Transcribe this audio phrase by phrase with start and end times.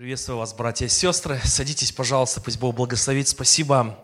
[0.00, 1.38] Приветствую вас, братья и сестры.
[1.44, 3.28] Садитесь, пожалуйста, пусть Бог благословит.
[3.28, 3.98] Спасибо.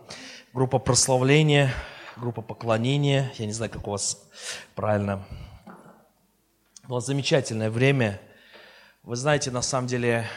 [0.53, 1.73] Группа прославления,
[2.17, 3.33] группа поклонения.
[3.39, 4.21] Я не знаю, как у вас
[4.75, 5.25] правильно.
[6.87, 8.21] Было замечательное время.
[9.01, 10.29] Вы знаете, на самом деле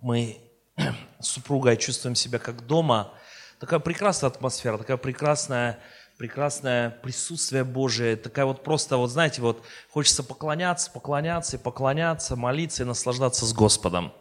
[0.00, 0.38] мы
[1.20, 3.12] с супругой чувствуем себя как дома.
[3.60, 5.80] Такая прекрасная атмосфера, такая прекрасная
[6.18, 12.86] прекрасное присутствие Божие, такая вот просто, вот знаете, вот хочется поклоняться, поклоняться поклоняться, молиться и
[12.86, 14.12] наслаждаться с Господом.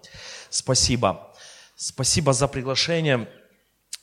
[0.49, 1.31] Спасибо.
[1.75, 3.27] Спасибо за приглашение,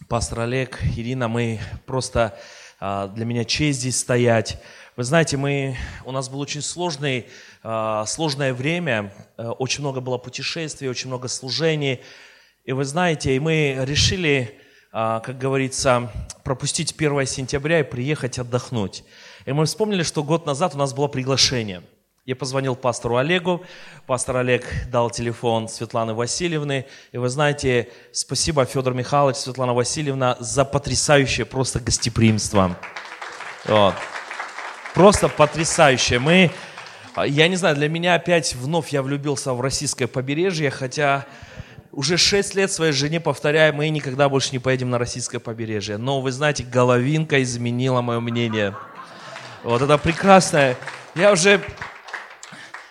[0.08, 2.38] пастор Олег, Ирина, мы просто,
[2.78, 4.60] а, для меня честь здесь стоять.
[4.96, 7.26] Вы знаете, мы, у нас был очень сложный,
[7.62, 12.00] а, сложное время, э, очень много было путешествий, очень много служений.
[12.64, 16.10] И вы знаете, и мы решили как говорится,
[16.42, 19.04] пропустить 1 сентября и приехать отдохнуть.
[19.46, 21.82] И мы вспомнили, что год назад у нас было приглашение.
[22.26, 23.64] Я позвонил пастору Олегу,
[24.06, 26.86] пастор Олег дал телефон Светланы Васильевны.
[27.12, 32.76] И вы знаете, спасибо, Федор Михайлович, Светлана Васильевна, за потрясающее просто гостеприимство.
[33.64, 33.94] Вот.
[34.94, 36.18] Просто потрясающее.
[36.18, 36.50] Мы,
[37.26, 41.26] я не знаю, для меня опять вновь я влюбился в российское побережье, хотя
[41.92, 45.96] уже шесть лет своей жене повторяю, мы никогда больше не поедем на российское побережье.
[45.96, 48.76] Но вы знаете, головинка изменила мое мнение.
[49.64, 50.76] Вот это прекрасно.
[51.14, 51.60] Я уже,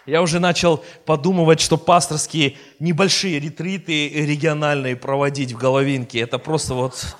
[0.05, 6.19] я уже начал подумывать, что пасторские небольшие ретриты региональные проводить в головинке.
[6.19, 7.15] Это просто вот,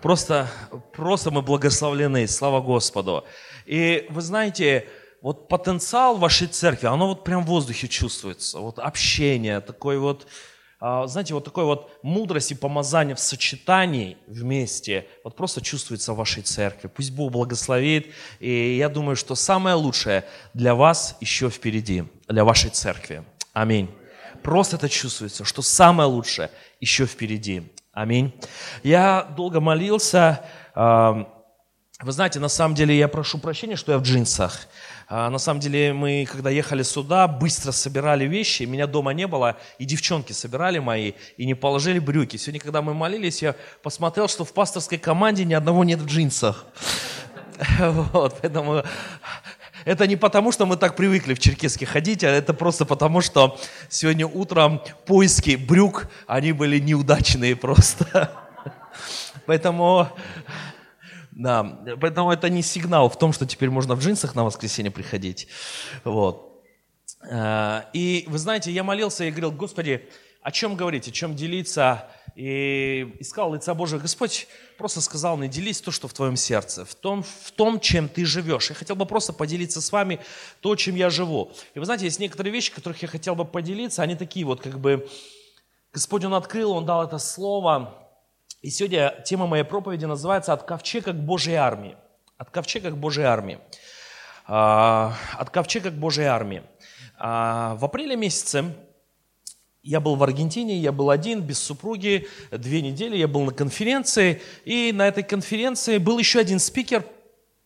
[0.00, 0.48] просто,
[0.92, 3.24] просто мы благословлены, слава Господу.
[3.66, 4.86] И вы знаете,
[5.20, 8.60] вот потенциал вашей церкви, оно вот прям в воздухе чувствуется.
[8.60, 10.28] Вот общение, такой вот,
[11.06, 16.42] знаете, вот такой вот мудрость и помазание в сочетании вместе, вот просто чувствуется в вашей
[16.42, 16.88] церкви.
[16.88, 22.70] Пусть Бог благословит, и я думаю, что самое лучшее для вас еще впереди, для вашей
[22.70, 23.24] церкви.
[23.52, 23.88] Аминь.
[24.42, 27.62] Просто это чувствуется, что самое лучшее еще впереди.
[27.92, 28.34] Аминь.
[28.82, 30.44] Я долго молился,
[32.04, 34.66] вы знаете, на самом деле я прошу прощения, что я в джинсах.
[35.08, 39.56] А, на самом деле мы, когда ехали сюда, быстро собирали вещи, меня дома не было,
[39.78, 42.36] и девчонки собирали мои, и не положили брюки.
[42.36, 46.66] Сегодня, когда мы молились, я посмотрел, что в пасторской команде ни одного нет в джинсах.
[47.78, 48.82] Вот, поэтому
[49.86, 53.58] это не потому, что мы так привыкли в Черкеске ходить, а это просто потому, что
[53.88, 58.32] сегодня утром поиски брюк, они были неудачные просто.
[59.46, 60.08] Поэтому
[61.34, 61.64] да,
[62.00, 65.48] поэтому это не сигнал в том, что теперь можно в джинсах на воскресенье приходить.
[66.04, 66.62] Вот.
[67.28, 70.08] Э, и вы знаете, я молился и говорил, Господи,
[70.42, 72.08] о чем говорить, о чем делиться?
[72.36, 73.98] И искал лица Божия.
[73.98, 74.46] Господь
[74.76, 78.24] просто сказал мне, делись то, что в твоем сердце, в том, в том, чем ты
[78.24, 78.68] живешь.
[78.70, 80.20] Я хотел бы просто поделиться с вами
[80.60, 81.52] то, чем я живу.
[81.74, 84.78] И вы знаете, есть некоторые вещи, которых я хотел бы поделиться, они такие вот как
[84.78, 85.08] бы,
[85.92, 88.03] Господь, Он открыл, Он дал это слово,
[88.64, 91.98] и сегодня тема моей проповеди называется «От ковчега к Божьей армии».
[92.38, 93.58] От ковчега к Божьей армии.
[94.46, 96.62] А, от ковчега к Божьей армии.
[97.18, 98.74] А, в апреле месяце
[99.82, 104.40] я был в Аргентине, я был один, без супруги, две недели, я был на конференции,
[104.64, 107.04] и на этой конференции был еще один спикер,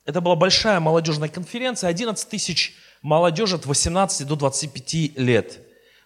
[0.04, 5.60] это была большая молодежная конференция, 11 тысяч молодежи от 18 до 25 лет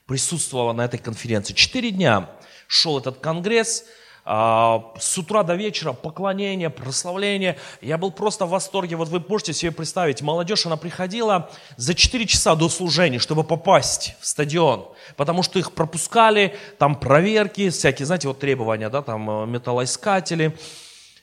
[0.05, 1.55] присутствовала на этой конференции.
[1.55, 2.29] Четыре дня
[2.67, 3.87] шел этот конгресс,
[4.25, 7.59] с утра до вечера поклонение, прославление.
[7.81, 8.95] Я был просто в восторге.
[8.95, 14.15] Вот вы можете себе представить, молодежь, она приходила за 4 часа до служения, чтобы попасть
[14.21, 19.47] в стадион, потому что их пропускали, там проверки, всякие, знаете, вот требования, да, там э,
[19.47, 20.57] металлоискатели.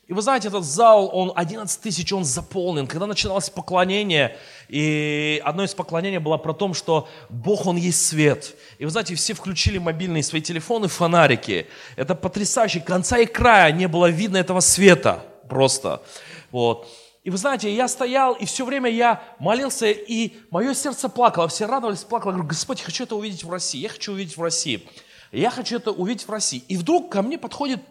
[0.10, 2.88] И вы знаете, этот зал, он 11 тысяч, он заполнен.
[2.88, 4.36] Когда начиналось поклонение,
[4.68, 8.56] и одно из поклонений было про то, что Бог, Он есть свет.
[8.80, 11.68] И вы знаете, все включили мобильные свои телефоны, фонарики.
[11.96, 12.80] Это потрясающе.
[12.80, 16.02] Конца и края не было видно этого света просто.
[16.50, 16.88] Вот.
[17.24, 21.48] И вы знаете, я стоял, и все время я молился, и мое сердце плакало.
[21.50, 22.32] Все радовались, плакало.
[22.32, 23.80] Я говорю, Господь, я хочу это увидеть в России.
[23.80, 24.90] Я хочу увидеть в России.
[25.32, 26.64] Я хочу это увидеть в России.
[26.68, 27.82] И вдруг ко мне подходит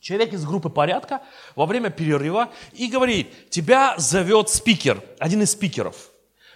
[0.00, 1.20] Человек из группы порядка
[1.56, 5.94] во время перерыва и говорит, тебя зовет спикер, один из спикеров.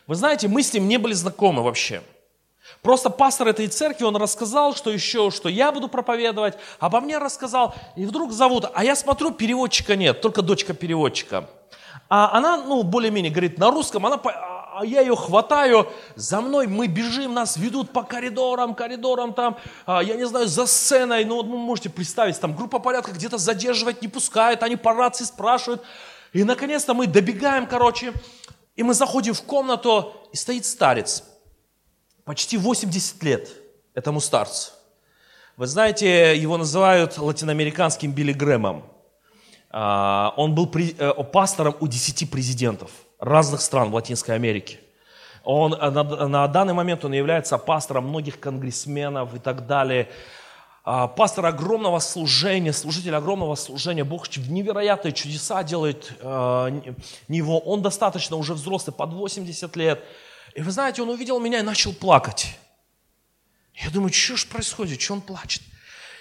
[0.06, 2.02] Вы знаете, мы с ним не были знакомы вообще.
[2.80, 7.74] Просто пастор этой церкви, он рассказал, что еще, что я буду проповедовать, обо мне рассказал,
[7.96, 11.48] и вдруг зовут, а я смотрю, переводчика нет, только дочка переводчика.
[12.08, 14.18] А она, ну, более-менее говорит на русском, она
[14.76, 19.56] а я ее хватаю, за мной мы бежим, нас ведут по коридорам, коридорам там,
[19.86, 23.38] а, я не знаю, за сценой, ну, вот вы можете представить, там группа порядка где-то
[23.38, 25.82] задерживать не пускает, они по рации спрашивают.
[26.32, 28.12] И наконец-то мы добегаем, короче,
[28.74, 31.22] и мы заходим в комнату, и стоит старец,
[32.24, 33.50] почти 80 лет
[33.94, 34.72] этому старцу.
[35.56, 38.82] Вы знаете, его называют латиноамериканским Билли Грэмом.
[39.70, 42.90] А, он был э, пастором у 10 президентов
[43.24, 44.78] разных стран в Латинской Америке.
[45.42, 50.08] Он, э, на, на данный момент он является пастором многих конгрессменов и так далее.
[50.86, 54.04] А, пастор огромного служения, служитель огромного служения.
[54.04, 56.82] Бог невероятные чудеса делает э,
[57.28, 57.58] него.
[57.60, 60.04] Он достаточно уже взрослый, под 80 лет.
[60.54, 62.58] И вы знаете, он увидел меня и начал плакать.
[63.74, 65.62] Я думаю, что же происходит, что он плачет?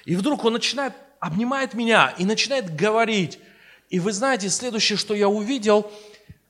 [0.06, 3.40] И вдруг он начинает, обнимает меня и начинает говорить.
[3.90, 5.92] И вы знаете, следующее, что я увидел,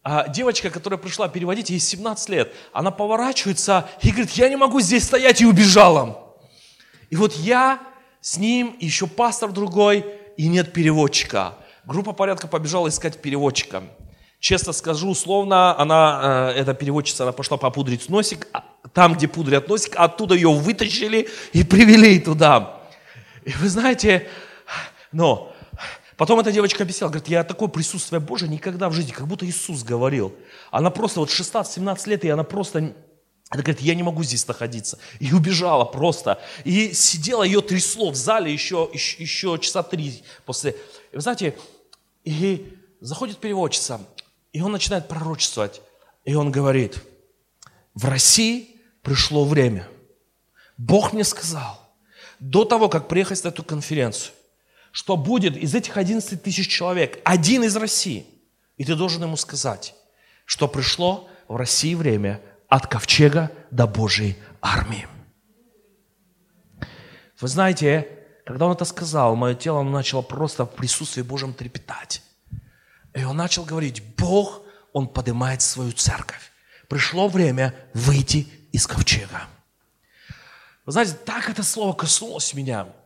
[0.04, 4.82] а, девочка, которая пришла переводить, ей 17 лет, она поворачивается и говорит, я не могу
[4.82, 6.36] здесь стоять, и убежала.
[7.10, 7.80] И вот я
[8.20, 10.06] с ним, еще пастор другой,
[10.36, 11.56] и нет переводчика.
[11.86, 13.84] Группа порядка побежала искать переводчика.
[14.40, 19.70] Честно скажу, условно, она, э, эта переводчица, она пошла попудрить носик, а там, где пудрят
[19.70, 22.82] носик, оттуда ее вытащили и привели туда.
[23.46, 24.28] И вы знаете,
[25.14, 25.53] но
[26.24, 29.84] Потом эта девочка объясняла, говорит, я такое присутствие Божие никогда в жизни, как будто Иисус
[29.84, 30.34] говорил.
[30.72, 32.94] Она просто вот 16-17 лет, и она просто, она
[33.62, 35.00] говорит, я не могу здесь находиться.
[35.20, 36.42] И убежала просто.
[36.64, 40.78] И сидела, ее трясло в зале еще, еще, еще часа три после.
[41.12, 41.58] И вы знаете,
[42.24, 44.00] и заходит переводчица,
[44.54, 45.82] и он начинает пророчествовать.
[46.24, 47.04] И он говорит,
[47.96, 49.90] в России пришло время.
[50.78, 51.82] Бог мне сказал,
[52.40, 54.32] до того, как приехать на эту конференцию,
[54.94, 58.28] что будет из этих 11 тысяч человек один из России.
[58.78, 59.96] И ты должен ему сказать,
[60.46, 65.08] что пришло в России время от ковчега до Божьей армии.
[67.42, 68.08] Вы знаете,
[68.46, 72.22] когда он это сказал, мое тело начало просто в присутствии Божьем трепетать.
[73.16, 74.62] И он начал говорить, Бог,
[74.94, 76.52] Он поднимает свою церковь.
[76.88, 79.48] Пришло время выйти из ковчега.
[80.86, 82.90] Вы знаете, так это слово коснулось меня–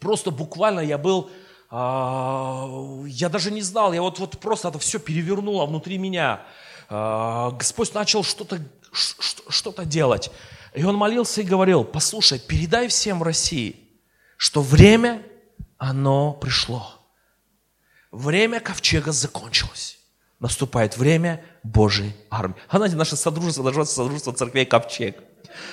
[0.00, 1.30] просто буквально я был,
[1.70, 2.68] а,
[3.06, 6.42] я даже не знал, я вот, вот просто это все перевернуло внутри меня.
[6.88, 8.58] А, Господь начал что-то
[8.92, 10.30] что-то делать.
[10.74, 13.76] И он молился и говорил, послушай, передай всем в России,
[14.36, 15.22] что время,
[15.78, 16.94] оно пришло.
[18.10, 19.98] Время ковчега закончилось.
[20.38, 22.56] Наступает время Божьей армии.
[22.68, 25.22] А знаете, наше содружество называется Содружество церквей Ковчег.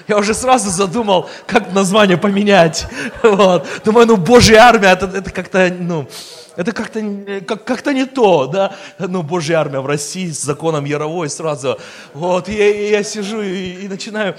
[0.08, 2.88] Я уже сразу задумал, как название поменять.
[3.24, 3.68] Вот.
[3.84, 6.08] Думаю, ну, Божья армия, это, это как-то, ну,
[6.56, 7.02] это как-то
[7.46, 8.75] как, как не то, да.
[9.00, 11.78] Ну, Божья армия в России с законом Яровой сразу.
[12.14, 14.36] Вот, я, я сижу и, и начинаю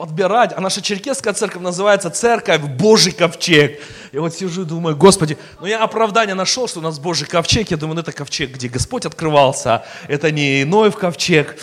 [0.00, 0.54] подбирать.
[0.56, 3.80] А наша черкесская церковь называется Церковь Божий Ковчег.
[4.12, 7.70] И вот сижу и думаю, Господи, ну я оправдание нашел, что у нас Божий Ковчег.
[7.70, 9.84] Я думаю, ну это ковчег, где Господь открывался.
[10.08, 11.56] Это не иной в ковчег.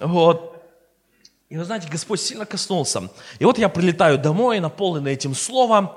[0.00, 0.57] Вот.
[1.48, 3.08] И вы знаете, Господь сильно коснулся.
[3.38, 5.92] И вот я прилетаю домой, наполненный этим словом.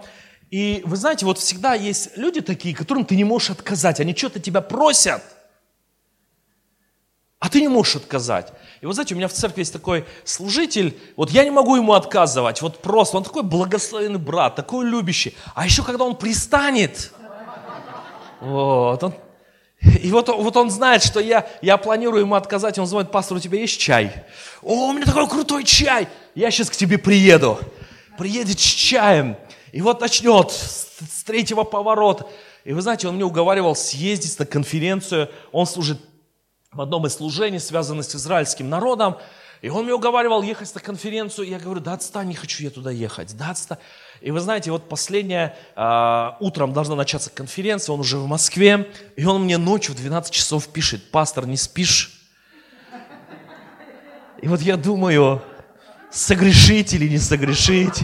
[0.49, 3.99] И вы знаете, вот всегда есть люди такие, которым ты не можешь отказать.
[3.99, 5.21] Они что-то тебя просят,
[7.39, 8.53] а ты не можешь отказать.
[8.79, 11.93] И вот знаете, у меня в церкви есть такой служитель, вот я не могу ему
[11.93, 15.35] отказывать, вот просто, он такой благословенный брат, такой любящий.
[15.55, 17.11] А еще когда он пристанет,
[18.39, 19.13] вот, он
[19.81, 23.39] и вот, вот он знает, что я, я планирую ему отказать, он звонит, пастор, у
[23.39, 24.13] тебя есть чай?
[24.61, 27.57] О, у меня такой крутой чай, я сейчас к тебе приеду.
[28.17, 29.37] Приедет с чаем,
[29.71, 32.27] и вот начнет с, с третьего поворота.
[32.63, 35.99] И вы знаете, он мне уговаривал съездить на конференцию, он служит
[36.71, 39.17] в одном из служений, связанных с израильским народом,
[39.61, 42.91] и он мне уговаривал ехать на конференцию, я говорю, да отстань, не хочу я туда
[42.91, 43.79] ехать, да отстань.
[44.21, 49.25] И вы знаете, вот последнее, э, утром должна начаться конференция, он уже в Москве, и
[49.25, 52.21] он мне ночью в 12 часов пишет, пастор, не спишь?
[54.43, 55.41] И вот я думаю,
[56.11, 58.03] согрешить или не согрешить?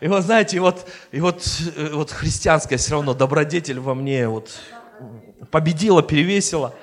[0.00, 1.42] И вот знаете, и вот, и вот,
[1.74, 4.54] э, вот христианская все равно добродетель во мне вот
[5.50, 6.74] победила, перевесила.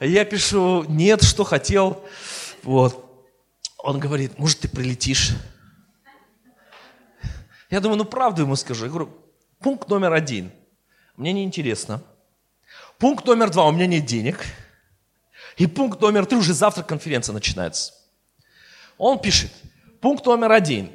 [0.00, 2.02] Я пишу, нет, что хотел.
[2.62, 3.04] Вот.
[3.76, 5.32] Он говорит, может, ты прилетишь?
[7.72, 8.84] Я думаю, ну правду ему скажу.
[8.84, 9.16] Я говорю,
[9.58, 10.52] пункт номер один.
[11.16, 12.02] Мне не интересно.
[12.98, 14.44] Пункт номер два, у меня нет денег.
[15.56, 17.94] И пункт номер три, уже завтра конференция начинается.
[18.98, 19.50] Он пишет,
[20.02, 20.90] пункт номер один.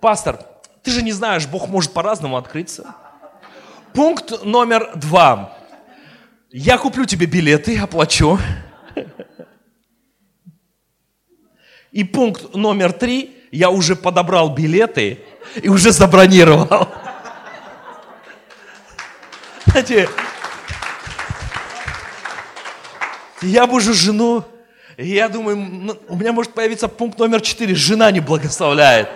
[0.00, 0.44] Пастор,
[0.82, 2.96] ты же не знаешь, Бог может по-разному открыться.
[3.92, 5.56] Пункт номер два.
[6.50, 8.40] Я куплю тебе билеты, оплачу.
[11.94, 15.20] И пункт номер три, я уже подобрал билеты
[15.62, 16.88] и уже забронировал.
[19.64, 20.08] Знаете,
[23.42, 24.42] я уже жену,
[24.96, 27.76] И я думаю, ну, у меня может появиться пункт номер четыре.
[27.76, 29.08] Жена не благословляет.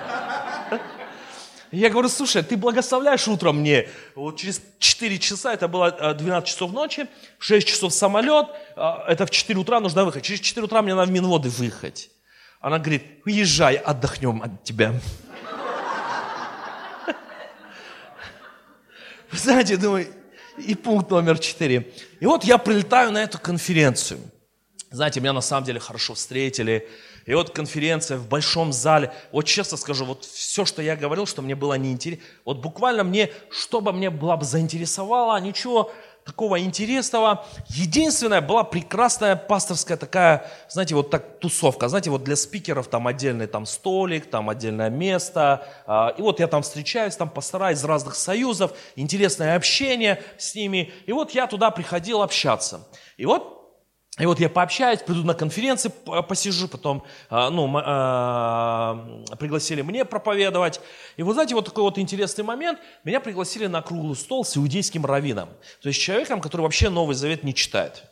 [1.73, 6.50] Я говорю, слушай, ты благословляешь утром мне, вот через 4 часа, это было 12 э,
[6.50, 7.08] часов ночи,
[7.38, 10.25] в 6 часов самолет, э, это в 4 утра нужно выехать.
[10.25, 12.11] Через 4 утра мне надо в Минводы выехать.
[12.60, 14.94] Она говорит, уезжай, отдохнем от тебя.
[19.30, 20.06] Вы знаете, думаю,
[20.56, 21.92] и пункт номер 4.
[22.20, 24.18] И вот я прилетаю на эту конференцию.
[24.90, 26.88] Знаете, меня на самом деле хорошо встретили.
[27.26, 29.12] И вот конференция в большом зале.
[29.32, 33.30] Вот честно скажу, вот все, что я говорил, что мне было неинтересно, вот буквально мне,
[33.50, 35.92] что бы мне было бы заинтересовало, ничего
[36.28, 37.47] такого интересного.
[37.68, 41.88] Единственное, была прекрасная пасторская такая, знаете, вот так тусовка.
[41.88, 45.66] Знаете, вот для спикеров там отдельный там столик, там отдельное место.
[45.87, 50.92] А, и вот я там встречаюсь, там пастора из разных союзов, интересное общение с ними.
[51.06, 52.87] И вот я туда приходил общаться.
[53.16, 53.57] И вот
[54.18, 55.92] и вот я пообщаюсь, приду на конференции,
[56.28, 60.80] посижу, потом а, ну, э, пригласили мне проповедовать.
[61.16, 62.80] И вот знаете, вот такой вот интересный момент.
[63.04, 65.48] Меня пригласили на круглый стол с иудейским раввином.
[65.82, 68.04] То есть человеком, который вообще Новый Завет не читает.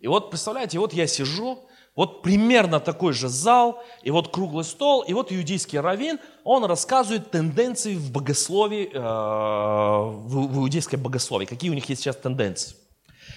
[0.00, 1.64] И вот, представляете, вот я сижу,
[1.94, 7.30] вот примерно такой же зал, и вот круглый стол, и вот иудейский раввин, он рассказывает
[7.30, 12.74] тенденции в богословии, э, в иудейском богословии, какие у них есть сейчас тенденции.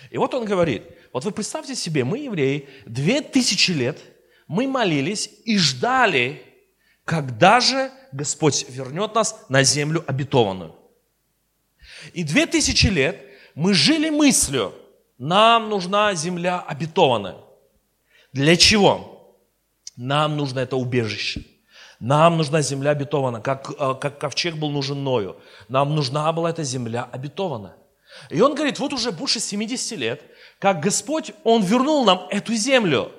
[0.09, 3.99] И вот он говорит– вот вы представьте себе, мы евреи, две тысячи лет
[4.47, 6.41] мы молились и ждали,
[7.05, 10.75] когда же Господь вернет нас на землю обетованную.
[12.13, 13.21] И две тысячи лет
[13.55, 14.73] мы жили мыслью,
[15.17, 17.37] нам нужна земля обетованная.
[18.33, 19.37] Для чего?
[19.97, 21.45] Нам нужно это убежище.
[21.99, 25.37] Нам нужна земля обетованная, как, э, как ковчег был нужен Ною.
[25.69, 27.75] Нам нужна была эта земля обетованная.
[28.29, 30.23] И он говорит, вот уже больше 70 лет
[30.61, 33.11] как Господь, Он вернул нам эту землю.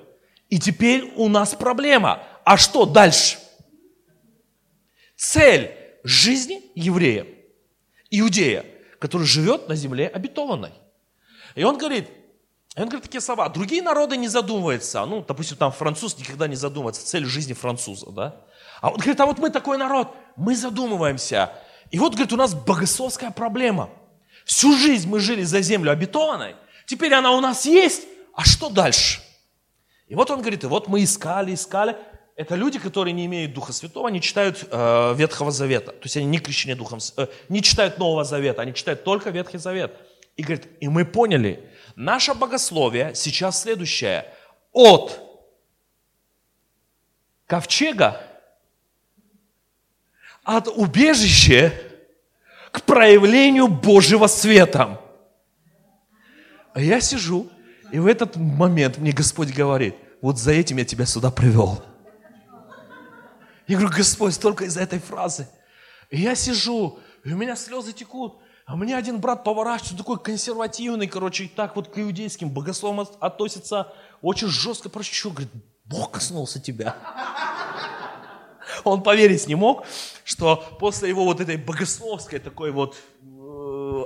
[0.49, 2.23] И теперь у нас проблема.
[2.45, 3.37] А что дальше?
[5.17, 5.71] Цель
[6.05, 7.27] жизни еврея,
[8.09, 8.65] иудея,
[8.97, 10.71] который живет на земле обетованной.
[11.55, 12.07] И он говорит,
[12.77, 17.05] он говорит такие слова, другие народы не задумываются, ну, допустим, там француз никогда не задумывается,
[17.05, 18.35] цель жизни француза, да?
[18.79, 21.51] А он говорит, а вот мы такой народ, мы задумываемся.
[21.91, 23.89] И вот, говорит, у нас богословская проблема.
[24.45, 29.21] Всю жизнь мы жили за землю обетованной, Теперь она у нас есть, а что дальше?
[30.07, 31.95] И вот он говорит, и вот мы искали, искали.
[32.35, 35.91] Это люди, которые не имеют Духа Святого, они читают э, Ветхого Завета.
[35.91, 39.59] То есть они не крещены Духом, э, не читают Нового Завета, они читают только Ветхий
[39.59, 39.95] Завет.
[40.35, 44.25] И говорит, и мы поняли, наше богословие сейчас следующее.
[44.71, 45.19] От
[47.45, 48.19] ковчега,
[50.43, 51.71] от убежища
[52.71, 54.99] к проявлению Божьего света.
[56.73, 57.49] А я сижу,
[57.91, 61.83] и в этот момент мне Господь говорит, вот за этим я тебя сюда привел.
[63.67, 65.47] Я говорю, Господь, столько из-за этой фразы.
[66.09, 68.39] И я сижу, и у меня слезы текут.
[68.65, 73.93] А мне один брат поворачивается, такой консервативный, короче, и так вот к иудейским богословам относится
[74.21, 74.89] очень жестко.
[74.89, 75.51] Короче, что, говорит,
[75.85, 76.95] Бог коснулся тебя.
[78.83, 79.85] Он поверить не мог,
[80.23, 82.95] что после его вот этой богословской такой вот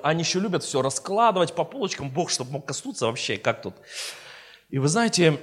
[0.04, 2.10] они еще любят все раскладывать по полочкам.
[2.10, 3.76] Бог, чтобы мог коснуться вообще, как тут.
[4.70, 5.40] И вы знаете,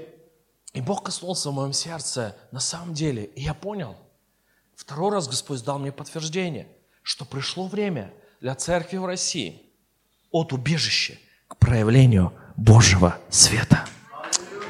[0.72, 3.24] и Бог коснулся в моем сердце на самом деле.
[3.24, 3.96] И я понял,
[4.74, 6.68] второй раз Господь дал мне подтверждение,
[7.02, 9.62] что пришло время для церкви в России
[10.30, 11.16] от убежища
[11.48, 13.86] к проявлению Божьего света.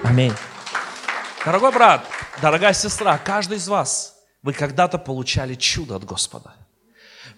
[0.02, 0.33] Аминь.
[1.45, 2.07] Дорогой брат,
[2.40, 6.54] дорогая сестра, каждый из вас, вы когда-то получали чудо от Господа.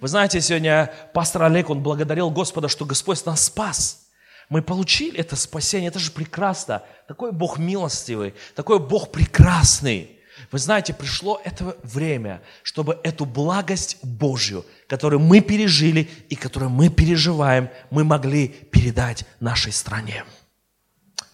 [0.00, 4.07] Вы знаете, сегодня пастор Олег, он благодарил Господа, что Господь нас спас.
[4.49, 6.83] Мы получили это спасение, это же прекрасно.
[7.09, 10.11] Такой Бог милостивый, такой Бог прекрасный.
[10.53, 16.91] Вы знаете, пришло это время, чтобы эту благость Божью, которую мы пережили и которую мы
[16.91, 20.25] переживаем, мы могли передать нашей стране.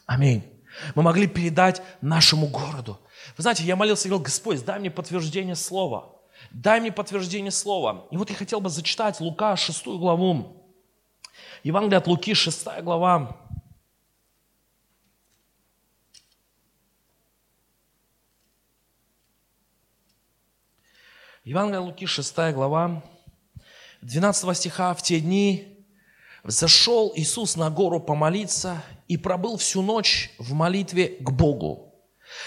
[0.07, 0.45] Аминь.
[0.95, 3.01] Мы могли передать нашему городу.
[3.37, 6.22] Вы знаете, я молился и говорил, Господь, дай мне подтверждение слова.
[6.51, 8.07] Дай мне подтверждение слова.
[8.11, 10.65] И вот я хотел бы зачитать Лука 6 главу.
[11.63, 13.37] Евангелие от Луки 6 глава.
[21.45, 23.03] Евангелие от Луки 6 глава.
[24.03, 24.95] 12 стиха.
[24.95, 25.73] В те дни
[26.45, 31.92] Зашел Иисус на гору помолиться и пробыл всю ночь в молитве к Богу.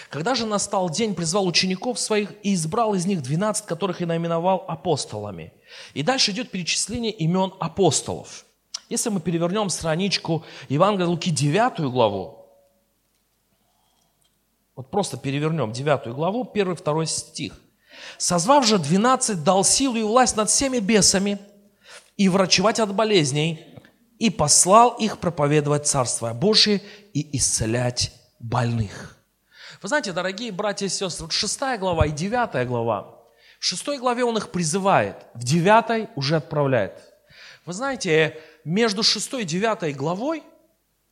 [0.10, 4.66] Когда же настал день, призвал учеников своих и избрал из них 12, которых и наименовал
[4.68, 5.54] апостолами.
[5.94, 8.46] И дальше идет перечисление имен апостолов.
[8.90, 12.42] Если мы перевернем страничку Евангелия Луки 9 главу,
[14.76, 17.54] Вот просто перевернем 9 главу, 1-2 стих.
[18.18, 21.40] «Созвав же 12, дал силу и власть над всеми бесами
[22.18, 23.66] и врачевать от болезней,
[24.20, 26.82] и послал их проповедовать Царство Божие
[27.14, 29.15] и исцелять больных».
[29.82, 33.16] Вы знаете, дорогие братья и сестры, вот 6 глава и 9 глава,
[33.60, 37.14] в 6 главе он их призывает, в 9 уже отправляет.
[37.66, 40.44] Вы знаете, между 6 и 9 главой,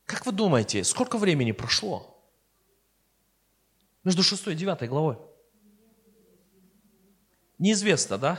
[0.06, 2.16] как вы думаете, сколько времени прошло?
[4.04, 5.16] Между 6 и 9 главой.
[7.58, 8.38] Неизвестно, да?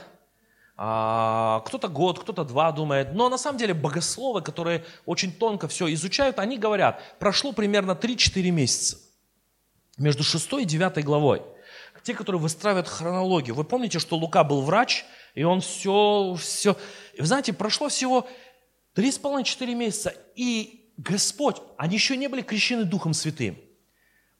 [0.77, 3.13] А, кто-то год, кто-то два думает.
[3.13, 8.51] Но на самом деле богословы, которые очень тонко все изучают, они говорят, прошло примерно 3-4
[8.51, 9.04] месяца
[9.97, 11.41] между 6 и 9 главой.
[12.03, 13.55] Те, которые выстраивают хронологию.
[13.55, 16.77] Вы помните, что Лука был врач, и он все, все...
[17.13, 18.27] И вы знаете, прошло всего
[18.95, 23.57] 3,5-4 месяца, и Господь, они еще не были крещены Духом Святым.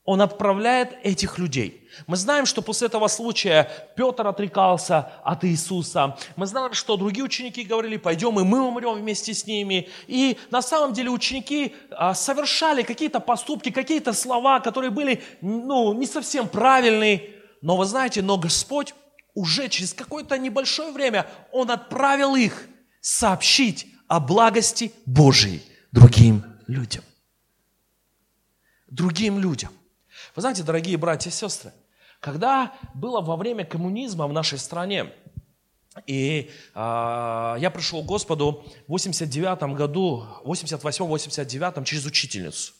[0.06, 1.90] Он отправляет этих людей.
[2.06, 6.16] Мы знаем, что после этого случая Петр отрекался от Иисуса.
[6.36, 9.90] Мы знаем, что другие ученики говорили, пойдем и мы умрем вместе с ними.
[10.06, 16.06] И на самом деле ученики а, совершали какие-то поступки, какие-то слова, которые были ну, не
[16.06, 17.32] совсем правильные.
[17.64, 18.94] Но вы знаете, но Господь
[19.34, 22.68] уже через какое-то небольшое время, Он отправил их
[23.02, 27.04] сообщить о благости Божией другим людям.
[28.88, 29.72] Другим людям.
[30.36, 31.72] Вы знаете, дорогие братья и сестры,
[32.20, 35.14] когда было во время коммунизма в нашей стране,
[36.08, 42.74] и э, я пришел к Господу в 89 году, 88-89 через учительницу.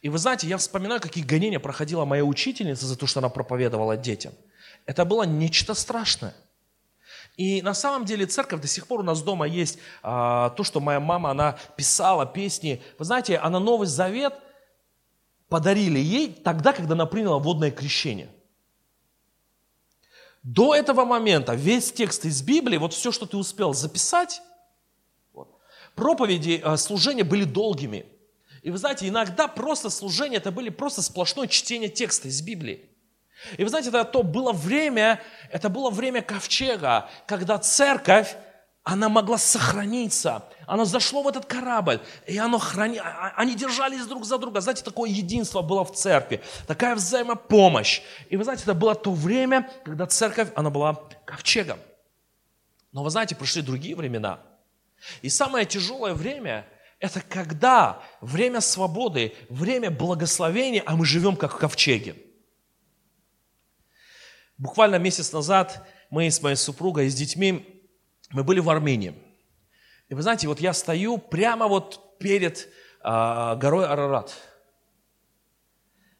[0.00, 3.98] И вы знаете, я вспоминаю, какие гонения проходила моя учительница за то, что она проповедовала
[3.98, 4.32] детям.
[4.86, 6.34] Это было нечто страшное.
[7.36, 10.80] И на самом деле церковь до сих пор у нас дома есть а, то, что
[10.80, 12.82] моя мама, она писала песни.
[12.98, 14.32] Вы знаете, она Новый Завет–
[15.48, 18.30] подарили ей тогда, когда она приняла водное крещение.
[20.42, 24.40] До этого момента весь текст из Библии, вот все, что ты успел записать,
[25.32, 25.58] вот,
[25.94, 28.06] проповеди, э, служения были долгими.
[28.62, 32.88] И вы знаете, иногда просто служение, это были просто сплошное чтение текста из Библии.
[33.56, 38.36] И вы знаете, это то было время, это было время ковчега, когда церковь
[38.84, 40.44] она могла сохраниться.
[40.66, 42.98] Оно зашло в этот корабль, и оно храни...
[42.98, 44.60] А, а, они держались друг за друга.
[44.60, 48.00] Знаете, такое единство было в церкви, такая взаимопомощь.
[48.30, 51.78] И вы знаете, это было то время, когда церковь, она была ковчегом.
[52.92, 54.40] Но вы знаете, пришли другие времена.
[55.22, 56.66] И самое тяжелое время–
[57.00, 62.16] это когда время свободы, время благословения, а мы живем как в ковчеге.
[64.56, 67.77] Буквально месяц назад мы с моей супругой и с детьми
[68.30, 69.14] мы были в Армении.
[70.08, 72.68] И вы знаете, вот я стою прямо вот перед
[73.00, 74.34] а, горой Арарат.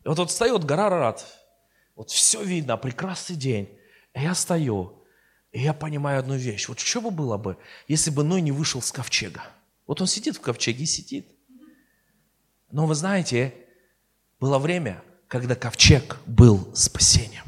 [0.05, 1.27] И вот, вот стою вот гора Арарат,
[1.95, 3.69] вот все видно, прекрасный день.
[4.15, 5.05] И я стою,
[5.53, 6.69] и я понимаю одну вещь.
[6.69, 7.57] Вот что бы было бы,
[7.89, 9.43] если бы Ной не вышел с ковчега?
[9.87, 11.29] Вот он сидит в ковчеге и сидит.
[12.71, 13.55] Но вы знаете,
[14.39, 17.45] было время, когда ковчег был спасением.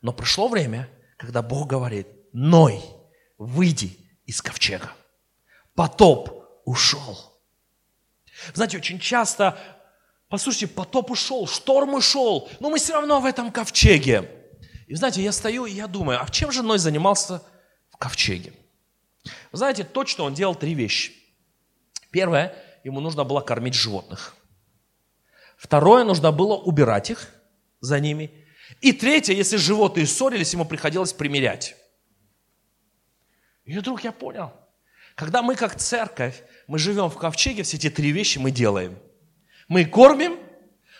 [0.00, 2.80] Но пришло время, когда Бог говорит, Ной–
[3.38, 3.96] выйди
[4.26, 4.92] из ковчега.
[5.74, 7.40] Потоп ушел.
[8.52, 9.58] Знаете, очень часто,
[10.28, 14.30] послушайте, потоп ушел, шторм ушел, но мы все равно в этом ковчеге.
[14.86, 17.42] И знаете, я стою и я думаю, а чем же Ной занимался
[17.90, 18.52] в ковчеге?
[19.52, 21.12] Вы знаете, точно он делал три вещи.
[22.10, 24.34] Первое, ему нужно было кормить животных.
[25.56, 27.28] Второе, нужно было убирать их
[27.80, 28.30] за ними.
[28.80, 31.76] И третье, если животные ссорились, ему приходилось примирять.
[33.68, 34.50] И вдруг я понял,
[35.14, 38.98] когда мы как церковь, мы живем в ковчеге, все эти три вещи мы делаем.
[39.68, 40.38] Мы кормим,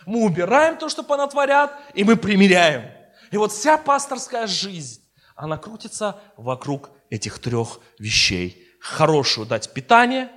[0.05, 2.91] мы убираем то, что понатворят, и мы примиряем.
[3.31, 5.03] И вот вся пасторская жизнь,
[5.35, 8.69] она крутится вокруг этих трех вещей.
[8.81, 10.31] Хорошую дать питание,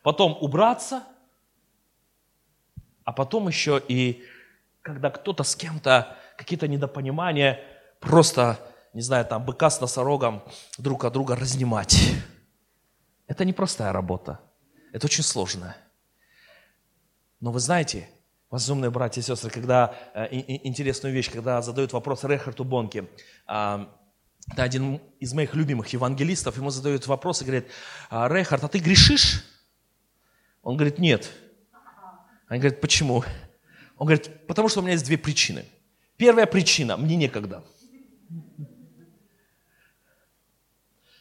[0.00, 1.04] потом убраться,
[3.04, 4.24] а потом еще и,
[4.80, 7.62] когда кто-то с кем-то, какие-то недопонимания,
[8.00, 8.58] просто
[8.92, 10.42] не знаю, там, быка с носорогом
[10.78, 12.14] друг от друга разнимать.
[13.26, 14.40] Это непростая работа.
[14.92, 15.76] Это очень сложно.
[17.40, 18.08] Но вы знаете,
[18.50, 23.08] возумные братья и сестры, когда э, интересную вещь, когда задают вопрос Рехарту Бонке,
[23.46, 23.86] э,
[24.50, 27.68] это один из моих любимых евангелистов, ему задают вопрос и говорит,
[28.08, 29.44] «А, Рехард, а ты грешишь?
[30.62, 31.30] Он говорит, нет.
[32.48, 33.24] Они говорят, почему?
[33.96, 35.64] Он говорит, потому что у меня есть две причины.
[36.16, 37.62] Первая причина, мне некогда.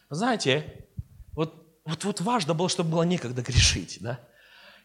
[0.09, 0.85] Знаете,
[1.33, 1.53] вот,
[1.85, 4.19] вот, вот важно было, чтобы было некогда грешить, да?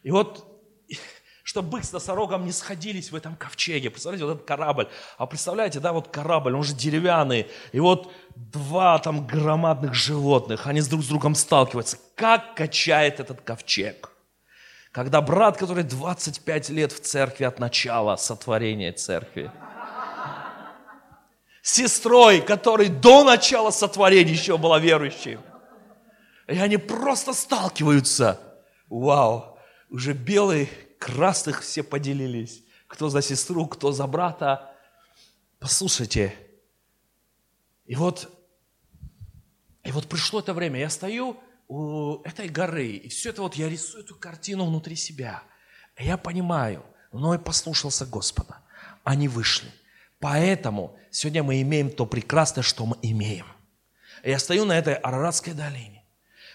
[0.03, 0.45] И вот,
[1.43, 3.89] чтобы бык с носорогом не сходились в этом ковчеге.
[3.89, 4.87] Представляете, вот этот корабль.
[5.17, 7.47] А представляете, да, вот корабль, он же деревянный.
[7.71, 11.97] И вот два там громадных животных, они друг с другом сталкиваются.
[12.15, 14.11] Как качает этот ковчег?
[14.91, 19.51] Когда брат, который 25 лет в церкви от начала сотворения церкви,
[21.65, 25.39] сестрой, который до начала сотворения еще была верующей,
[26.47, 28.39] и они просто сталкиваются.
[28.87, 29.57] Вау,
[29.89, 30.67] уже белые,
[30.99, 32.63] красных все поделились.
[32.85, 34.71] Кто за сестру, кто за брата.
[35.57, 36.35] Послушайте,
[37.87, 38.29] и вот,
[39.83, 41.35] и вот пришло это время, я стою
[41.67, 45.41] у этой горы, и все это вот я рисую эту картину внутри себя.
[45.97, 48.59] И я понимаю, но и послушался Господа.
[49.03, 49.71] Они вышли.
[50.19, 53.45] Поэтому сегодня мы имеем то прекрасное, что мы имеем.
[54.23, 56.03] Я стою на этой Араратской долине.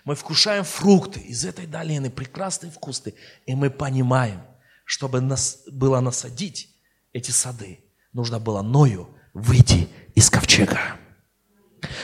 [0.04, 3.14] Мы вкушаем фрукты из этой долины, прекрасные вкусы.
[3.46, 4.42] И мы понимаем,
[4.84, 6.74] чтобы нас было насадить
[7.12, 10.96] эти сады, нужно было Ною выйти из ковчега.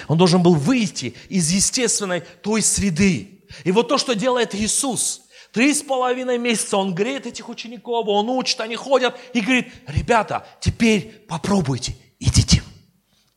[0.09, 3.45] Он должен был выйти из естественной той среды.
[3.64, 5.26] И вот то, что делает Иисус,
[5.57, 10.47] три с половиной месяца Он греет этих учеников, Он учит, они ходят и говорит, ребята,
[10.61, 12.62] теперь попробуйте, идите.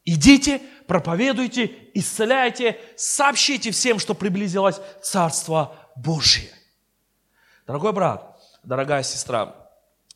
[0.03, 6.49] Идите, проповедуйте, исцеляйте, сообщите всем, что приблизилось Царство Божье.
[7.65, 9.55] Дорогой брат, дорогая сестра,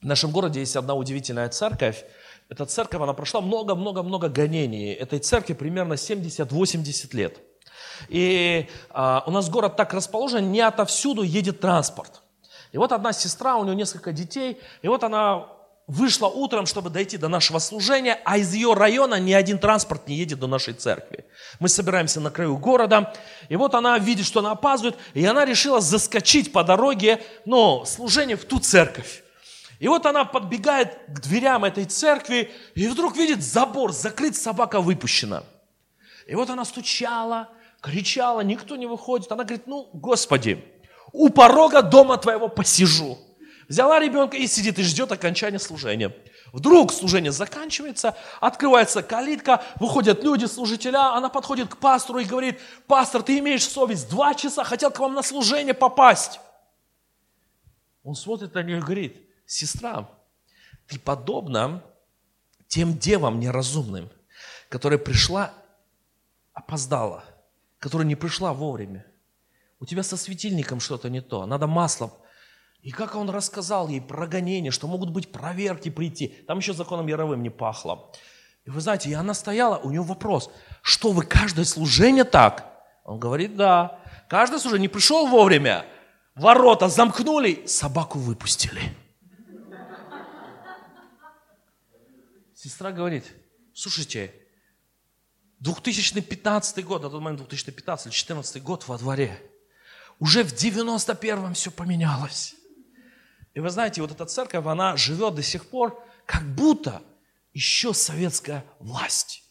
[0.01, 2.03] в нашем городе есть одна удивительная церковь,
[2.49, 4.91] эта церковь, она прошла много-много-много гонений.
[4.91, 7.39] Этой церкви примерно 70-80 лет.
[8.09, 12.21] И а, у нас город так расположен, не отовсюду едет транспорт.
[12.71, 15.47] И вот одна сестра, у нее несколько детей, и вот она
[15.87, 20.15] вышла утром, чтобы дойти до нашего служения, а из ее района ни один транспорт не
[20.15, 21.25] едет до нашей церкви.
[21.59, 23.13] Мы собираемся на краю города,
[23.49, 28.37] и вот она видит, что она опаздывает, и она решила заскочить по дороге, ну, служение
[28.37, 29.23] в ту церковь.
[29.79, 35.43] И вот она подбегает к дверям этой церкви, и вдруг видит забор, закрыт, собака выпущена.
[36.25, 37.49] И вот она стучала,
[37.83, 39.31] кричала, никто не выходит.
[39.31, 40.63] Она говорит, ну, Господи,
[41.11, 43.19] у порога дома твоего посижу.
[43.67, 46.15] Взяла ребенка и сидит, и ждет окончания служения.
[46.53, 53.21] Вдруг служение заканчивается, открывается калитка, выходят люди, служителя, она подходит к пастору и говорит, пастор,
[53.21, 56.39] ты имеешь совесть, два часа хотел к вам на служение попасть.
[58.03, 60.09] Он смотрит на нее и говорит, сестра,
[60.87, 61.83] ты подобна
[62.67, 64.09] тем девам неразумным,
[64.69, 65.53] которая пришла,
[66.53, 67.23] опоздала,
[67.83, 69.05] которая не пришла вовремя.
[69.81, 72.13] У тебя со светильником что-то не то, надо масло.
[72.81, 76.29] И как он рассказал ей про гонение, что могут быть проверки прийти.
[76.47, 78.09] Там еще законом Яровым не пахло.
[78.63, 80.49] И вы знаете, и она стояла, у нее вопрос,
[80.81, 82.73] что вы каждое служение так?
[83.03, 83.99] Он говорит, да.
[84.29, 85.85] Каждое служение не пришел вовремя,
[86.35, 88.95] ворота замкнули, собаку выпустили.
[92.55, 93.25] Сестра говорит,
[93.73, 94.33] слушайте,
[95.63, 99.41] 2015 год, на тот момент 2015 или 2014 год во дворе,
[100.19, 102.55] уже в 91-м все поменялось.
[103.53, 107.01] И вы знаете, вот эта церковь, она живет до сих пор, как будто
[107.53, 109.43] еще советская власть.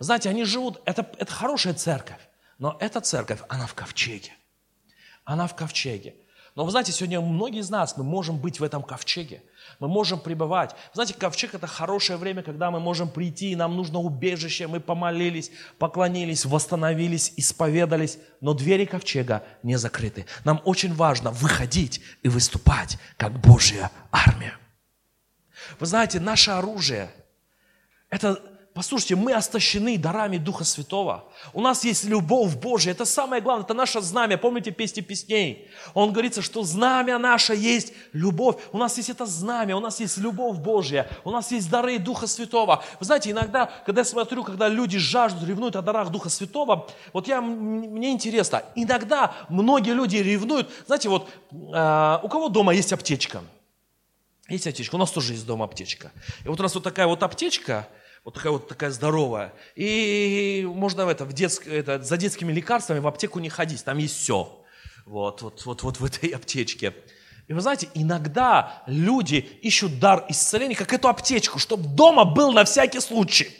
[0.00, 2.20] Вы знаете, они живут, это, это хорошая церковь,
[2.58, 4.32] но эта церковь, она в ковчеге.
[5.24, 6.16] Она в ковчеге.
[6.54, 9.42] Но вы знаете, сегодня многие из нас, мы можем быть в этом ковчеге–
[9.80, 10.74] мы можем пребывать.
[10.92, 15.50] Знаете, ковчег– это хорошее время, когда мы можем прийти, и нам нужно убежище, мы помолились,
[15.78, 20.26] поклонились, восстановились, исповедались, но двери ковчега не закрыты.
[20.44, 24.56] Нам очень важно выходить и выступать, как Божья армия.
[25.80, 27.10] Вы знаете, наше оружие–
[28.10, 28.40] это
[28.74, 31.22] Послушайте, мы остащены дарами Духа Святого.
[31.52, 32.90] У нас есть любовь Божья.
[32.90, 34.36] Это самое главное, это наше знамя.
[34.36, 35.68] Помните песни песней?
[35.94, 38.56] Он говорится, что знамя наше есть любовь.
[38.72, 42.26] У нас есть это знамя, у нас есть любовь Божья, у нас есть дары Духа
[42.26, 42.82] Святого.
[42.98, 47.28] Вы знаете, иногда, когда я смотрю, когда люди жаждут, ревнуют о дарах Духа Святого, вот
[47.28, 53.44] я, мне интересно, иногда многие люди ревнуют, знаете, вот э, у кого дома есть аптечка?
[54.48, 56.10] Есть аптечка, у нас тоже есть дома аптечка.
[56.44, 57.86] И вот у нас вот такая вот аптечка–
[58.24, 59.52] вот такая вот такая здоровая.
[59.76, 63.98] И можно в это, в детск, это, за детскими лекарствами в аптеку не ходить, там
[63.98, 64.64] есть все.
[65.04, 66.94] Вот, вот, вот, вот в этой аптечке.
[67.46, 72.64] И вы знаете, иногда люди ищут дар исцеления, как эту аптечку, чтобы дома был на
[72.64, 73.50] всякий случай.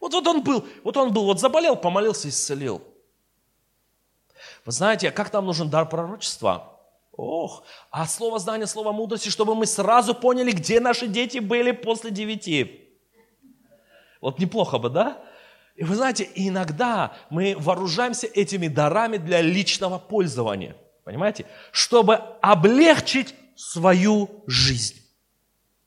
[0.00, 2.82] Вот, вот он был, вот он был, вот заболел, помолился, исцелил.
[4.64, 6.79] Вы знаете, как нам нужен дар пророчества?
[7.12, 12.10] Ох, а слово знания, слово мудрости, чтобы мы сразу поняли, где наши дети были после
[12.10, 12.88] девяти.
[14.20, 15.22] Вот неплохо бы, да?
[15.76, 20.76] И вы знаете, иногда мы вооружаемся этими дарами для личного пользования.
[21.04, 21.46] Понимаете?
[21.72, 25.00] Чтобы облегчить свою жизнь.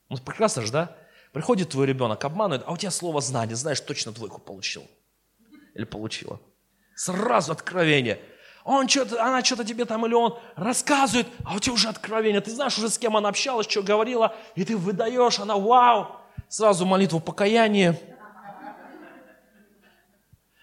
[0.10, 0.96] Ну, прекрасно же, да?
[1.32, 4.84] Приходит твой ребенок, обманывает, а у тебя слово знание, знаешь, точно двойку получил.
[5.74, 6.40] Или получила.
[6.96, 8.20] Сразу откровение.
[8.64, 12.40] Он что-то, она что-то тебе там, или он рассказывает, а у тебя уже откровение.
[12.40, 16.16] Ты знаешь уже, с кем она общалась, что говорила, и ты выдаешь, она вау.
[16.48, 18.00] Сразу молитву покаяния.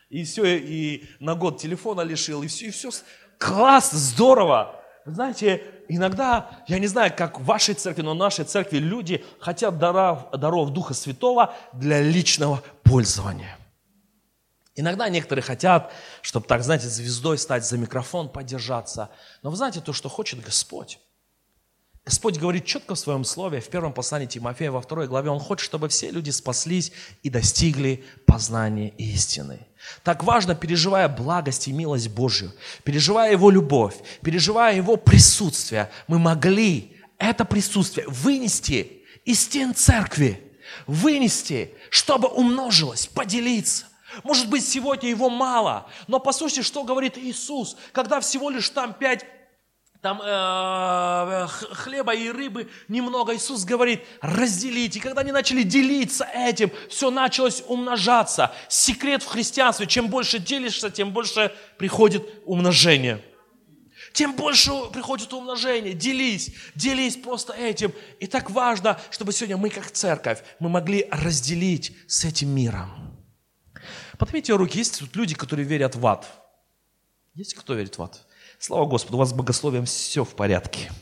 [0.09, 2.91] И все, и на год телефона лишил, и все, и все.
[3.39, 4.77] Класс, здорово.
[5.05, 9.79] Знаете, иногда, я не знаю, как в вашей церкви, но в нашей церкви люди хотят
[9.79, 13.57] даров, даров Духа Святого для личного пользования.
[14.81, 19.11] Иногда некоторые хотят, чтобы так, знаете, звездой стать, за микрофон подержаться.
[19.43, 20.99] Но вы знаете то, что хочет Господь.
[22.07, 25.67] Господь говорит четко в своем слове, в первом послании Тимофея, во второй главе, Он хочет,
[25.67, 29.67] чтобы все люди спаслись и достигли познания истины.
[30.03, 32.51] Так важно, переживая благость и милость Божью,
[32.83, 40.43] переживая Его любовь, переживая Его присутствие, мы могли это присутствие вынести из стен церкви,
[40.87, 43.90] вынести, чтобы умножилось, поделиться.
[44.25, 49.25] Может быть, сегодня его мало, но послушайте, что говорит Иисус, когда всего лишь там пять
[50.01, 53.37] там э, хлеба и рыбы немного.
[53.37, 54.99] Иисус говорит, разделите.
[54.99, 58.51] И когда они начали делиться этим, все началось умножаться.
[58.69, 63.23] Секрет в христианстве, чем больше делишься, тем больше приходит умножение.
[64.15, 65.93] Тем больше приходит умножение.
[65.93, 67.93] Делись, делись просто этим.
[68.19, 73.10] И так важно, чтобы сегодня мы, как церковь, мы могли разделить с этим миром.
[74.21, 74.77] Поднимите руки.
[74.77, 76.29] Есть тут люди, которые верят в ад?
[77.33, 78.27] Есть кто верит в ад?
[78.59, 80.93] Слава Господу, у вас с богословием все в порядке.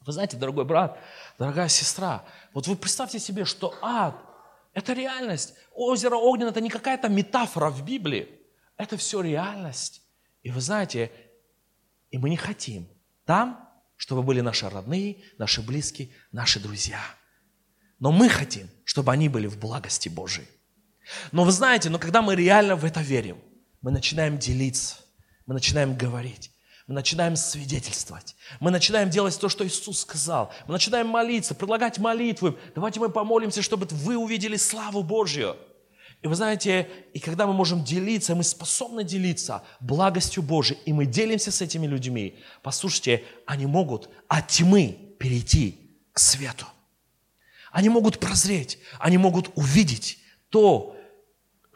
[0.00, 0.98] Вы знаете, дорогой брат,
[1.38, 4.16] дорогая сестра, вот вы представьте себе, что ад–
[4.74, 5.54] это реальность.
[5.72, 8.28] Озеро Огненно– это не какая-то метафора в Библии.
[8.76, 10.02] Это все реальность.
[10.42, 11.12] И вы знаете,
[12.10, 12.88] и мы не хотим
[13.24, 17.00] там, чтобы были наши родные, наши близкие, наши друзья.
[18.00, 20.48] Но мы хотим, чтобы они были в благости Божией.
[21.32, 23.38] Но вы знаете, но когда мы реально в это верим,
[23.82, 24.96] мы начинаем делиться,
[25.46, 26.50] мы начинаем говорить.
[26.86, 28.36] Мы начинаем свидетельствовать.
[28.60, 30.52] Мы начинаем делать то, что Иисус сказал.
[30.68, 32.56] Мы начинаем молиться, предлагать молитвы.
[32.76, 35.56] Давайте мы помолимся, чтобы вы увидели славу Божью.
[36.22, 41.06] И вы знаете, и когда мы можем делиться, мы способны делиться благостью Божией, и мы
[41.06, 45.78] делимся с этими людьми, послушайте, они могут от тьмы перейти
[46.12, 46.66] к свету.
[47.70, 50.18] Они могут прозреть, они могут увидеть
[50.50, 50.95] то,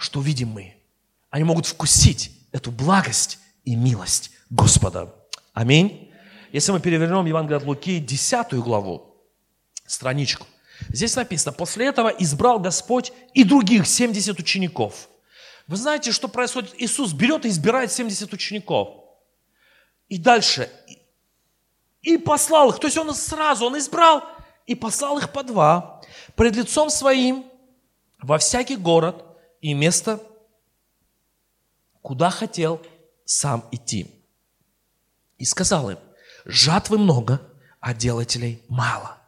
[0.00, 0.74] что видим мы.
[1.28, 5.14] Они могут вкусить эту благость и милость Господа.
[5.52, 6.10] Аминь.
[6.52, 9.14] Если мы перевернем Евангелие от Луки, 10 главу,
[9.86, 10.46] страничку,
[10.88, 15.10] здесь написано, после этого избрал Господь и других 70 учеников.
[15.66, 16.74] Вы знаете, что происходит?
[16.78, 19.04] Иисус берет и избирает 70 учеников.
[20.08, 20.70] И дальше.
[22.00, 22.80] И послал их.
[22.80, 24.24] То есть он сразу, он избрал
[24.66, 26.00] и послал их по два
[26.36, 27.44] пред лицом своим
[28.18, 29.26] во всякий город
[29.60, 30.20] и место,
[32.02, 32.80] куда хотел
[33.24, 34.10] сам идти.
[35.38, 35.98] И сказал им,
[36.44, 37.40] жатвы много,
[37.80, 39.18] а делателей мало.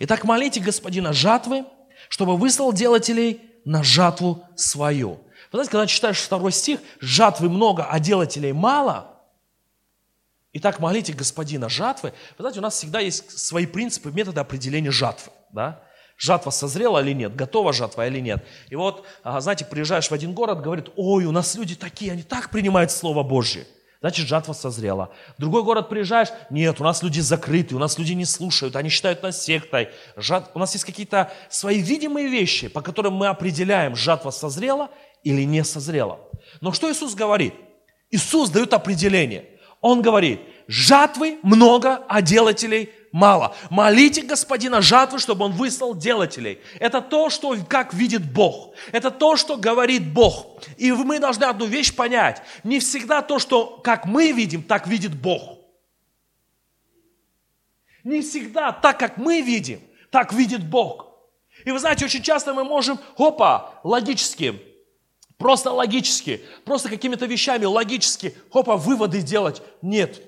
[0.00, 1.64] Итак, молите Господина жатвы,
[2.08, 5.20] чтобы выслал делателей на жатву свою.
[5.50, 9.18] Вы знаете, когда читаешь второй стих, жатвы много, а делателей мало,
[10.54, 12.12] Итак, молите Господина жатвы.
[12.36, 15.30] Вы знаете, у нас всегда есть свои принципы, методы определения жатвы.
[15.52, 15.82] Да?
[16.18, 18.44] Жатва созрела или нет, готова жатва или нет.
[18.68, 22.22] И вот, а, знаете, приезжаешь в один город, говорит, ой, у нас люди такие, они
[22.22, 23.66] так принимают Слово Божье
[24.00, 25.10] значит жатва созрела.
[25.36, 28.90] В другой город приезжаешь, нет, у нас люди закрыты, у нас люди не слушают, они
[28.90, 29.88] считают нас сектой.
[30.16, 30.50] Жат...
[30.54, 34.90] У нас есть какие-то свои видимые вещи, по которым мы определяем, жатва созрела
[35.24, 36.20] или не созрела.
[36.60, 37.54] Но что Иисус говорит?
[38.10, 39.46] Иисус дает определение.
[39.80, 43.54] Он говорит, жатвы много, а делателей мало.
[43.70, 46.60] Молите Господина жатвы, чтобы Он выслал делателей.
[46.78, 48.74] Это то, что как видит Бог.
[48.92, 50.62] Это то, что говорит Бог.
[50.76, 52.42] И мы должны одну вещь понять.
[52.64, 55.58] Не всегда то, что как мы видим, так видит Бог.
[58.04, 61.08] Не всегда так, как мы видим, так видит Бог.
[61.64, 64.60] И вы знаете, очень часто мы можем, опа, логически,
[65.36, 69.60] просто логически, просто какими-то вещами логически, опа, выводы делать.
[69.82, 70.22] Нет,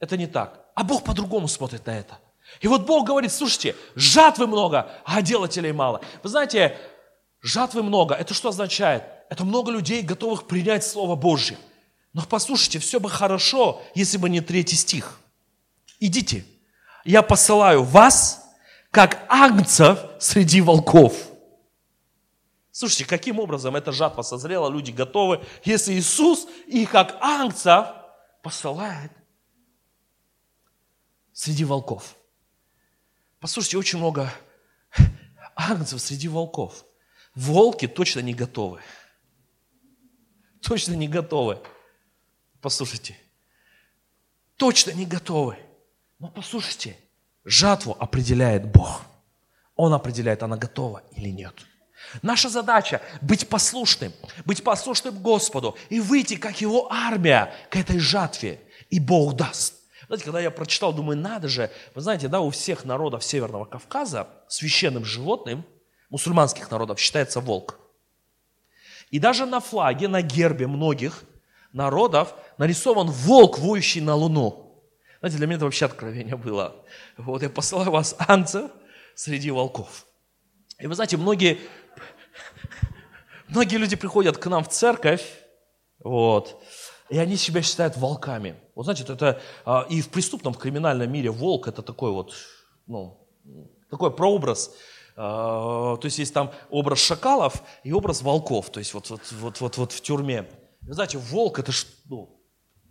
[0.00, 0.64] это не так.
[0.74, 2.18] А Бог по-другому смотрит на это.
[2.60, 6.00] И вот Бог говорит, слушайте, жатвы много, а делателей мало.
[6.22, 6.76] Вы знаете,
[7.42, 9.04] жатвы много, это что означает?
[9.28, 11.56] Это много людей, готовых принять Слово Божье.
[12.12, 15.20] Но послушайте, все бы хорошо, если бы не третий стих.
[16.00, 16.44] Идите,
[17.04, 18.42] я посылаю вас,
[18.90, 21.14] как агнцев среди волков.
[22.72, 27.86] Слушайте, каким образом эта жатва созрела, люди готовы, если Иисус их как агнцев
[28.42, 29.12] посылает
[31.40, 32.16] среди волков.
[33.38, 34.30] Послушайте, очень много
[35.56, 36.84] агнцев среди волков.
[37.34, 38.82] Волки точно не готовы.
[40.60, 41.58] Точно не готовы.
[42.60, 43.16] Послушайте.
[44.56, 45.56] Точно не готовы.
[46.18, 46.98] Но послушайте,
[47.46, 49.00] жатву определяет Бог.
[49.76, 51.54] Он определяет, она готова или нет.
[52.20, 54.12] Наша задача быть послушным,
[54.44, 58.60] быть послушным Господу и выйти, как Его армия, к этой жатве.
[58.90, 59.79] И Бог даст.
[60.10, 64.26] Знаете, когда я прочитал, думаю, надо же, вы знаете, да, у всех народов Северного Кавказа
[64.48, 65.64] священным животным,
[66.08, 67.78] мусульманских народов, считается волк.
[69.12, 71.22] И даже на флаге, на гербе многих
[71.72, 74.82] народов нарисован волк, воющий на луну.
[75.20, 76.84] Знаете, для меня это вообще откровение было.
[77.16, 78.68] Вот я посылаю вас, ангцев,
[79.14, 80.06] среди волков.
[80.80, 81.60] И вы знаете, многие,
[83.46, 85.22] многие люди приходят к нам в церковь,
[86.00, 86.60] вот,
[87.10, 88.54] и они себя считают волками.
[88.74, 92.32] Вот знаете, это а, и в преступном, в криминальном мире волк это такой вот,
[92.86, 93.26] ну,
[93.90, 94.72] такой прообраз.
[95.16, 98.70] А, то есть есть там образ шакалов и образ волков.
[98.70, 100.46] То есть вот, вот, вот, вот, вот в тюрьме.
[100.82, 101.90] Знаете, волк это что?
[102.08, 102.40] Ну,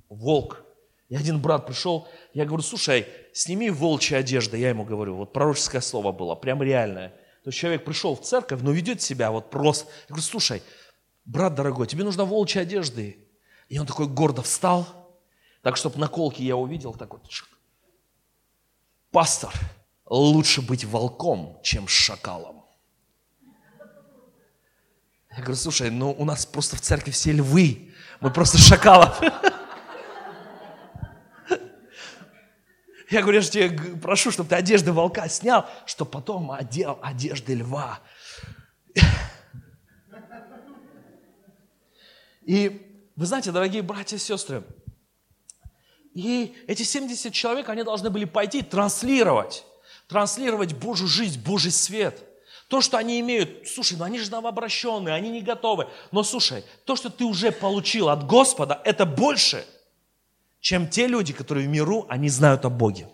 [0.10, 0.66] волк.
[1.08, 4.58] И один брат пришел, я говорю, слушай, сними волчьи одежды.
[4.58, 7.10] Я ему говорю, вот пророческое слово было, прям реальное.
[7.44, 9.90] То есть человек пришел в церковь, но ведет себя вот просто.
[10.02, 10.62] Я говорю, слушай,
[11.26, 13.29] брат дорогой, тебе нужна волчья одежды.
[13.70, 14.86] И он такой гордо встал,
[15.62, 17.30] так, чтобы на колке я увидел, так вот,
[19.12, 19.54] пастор,
[20.06, 22.66] лучше быть волком, чем шакалом.
[25.30, 29.22] Я говорю, слушай, ну у нас просто в церкви все львы, мы просто шакалов.
[33.12, 37.56] Я говорю, я же тебе прошу, чтобы ты одежды волка снял, чтобы потом одел одежды
[37.56, 38.00] льва.
[42.42, 42.89] И
[43.20, 44.64] вы знаете, дорогие братья и сестры,
[46.14, 49.66] и эти 70 человек, они должны были пойти транслировать,
[50.08, 52.24] транслировать Божью жизнь, Божий свет.
[52.70, 55.90] То, что они имеют, слушай, ну они же новообращенные, они не готовы.
[56.14, 59.66] Но слушай, то, что ты уже получил от Господа, это больше,
[60.62, 63.10] чем те люди, которые в миру, они знают о Боге.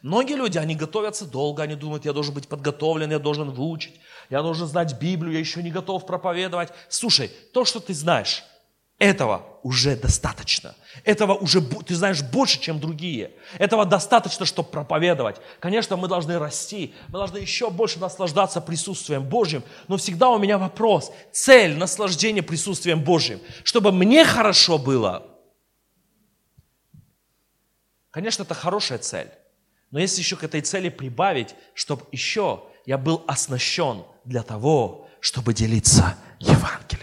[0.00, 4.40] Многие люди, они готовятся долго, они думают, я должен быть подготовлен, я должен выучить, я
[4.40, 6.70] должен знать Библию, я еще не готов проповедовать.
[6.88, 8.42] Слушай, то, что ты знаешь,
[9.02, 10.76] этого уже достаточно.
[11.02, 13.32] Этого уже ты знаешь больше, чем другие.
[13.58, 15.40] Этого достаточно, чтобы проповедовать.
[15.58, 19.64] Конечно, мы должны расти, мы должны еще больше наслаждаться присутствием Божьим.
[19.88, 23.40] Но всегда у меня вопрос, цель наслаждения присутствием Божьим.
[23.64, 25.26] Чтобы мне хорошо было.
[28.12, 29.30] Конечно, это хорошая цель.
[29.90, 35.54] Но если еще к этой цели прибавить, чтобы еще я был оснащен для того, чтобы
[35.54, 37.01] делиться Евангелием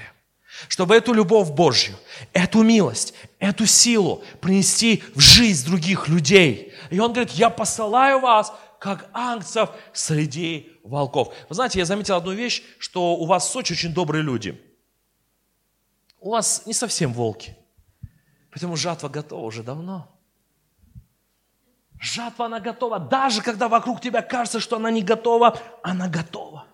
[0.67, 1.95] чтобы эту любовь Божью,
[2.33, 6.73] эту милость, эту силу принести в жизнь других людей.
[6.89, 11.33] И он говорит, я посылаю вас, как ангцев среди волков.
[11.49, 14.59] Вы знаете, я заметил одну вещь, что у вас в Сочи очень добрые люди.
[16.19, 17.55] У вас не совсем волки.
[18.51, 20.09] Поэтому жатва готова уже давно.
[21.99, 22.99] Жатва, она готова.
[22.99, 26.65] Даже когда вокруг тебя кажется, что она не готова, она готова.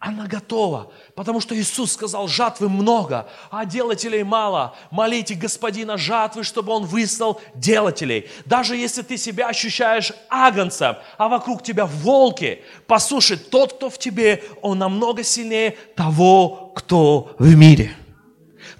[0.00, 4.76] Она готова, потому что Иисус сказал, жатвы много, а делателей мало.
[4.92, 8.30] Молите Господина жатвы, чтобы Он выслал делателей.
[8.44, 14.44] Даже если ты себя ощущаешь агнцем, а вокруг тебя волки, послушай, тот, кто в тебе,
[14.62, 17.96] он намного сильнее того, кто в мире.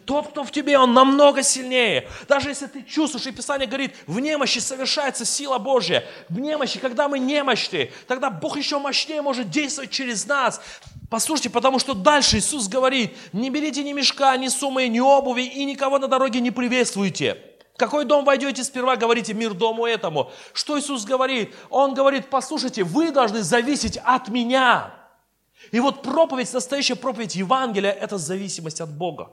[0.05, 2.09] Тот, кто в тебе, он намного сильнее.
[2.29, 6.05] Даже если ты чувствуешь, и Писание говорит, в немощи совершается сила Божья.
[6.29, 10.63] В немощи, когда мы немощны, тогда Бог еще мощнее может действовать через нас.
[11.11, 15.65] Послушайте, потому что дальше Иисус говорит, не берите ни мешка, ни суммы, ни обуви и
[15.65, 17.43] никого на дороге не приветствуйте.
[17.75, 20.31] В какой дом войдете, сперва говорите мир дому этому.
[20.53, 21.55] Что Иисус говорит?
[21.71, 24.93] Он говорит, послушайте, вы должны зависеть от меня.
[25.71, 29.31] И вот проповедь, настоящая проповедь Евангелия– это зависимость от Бога.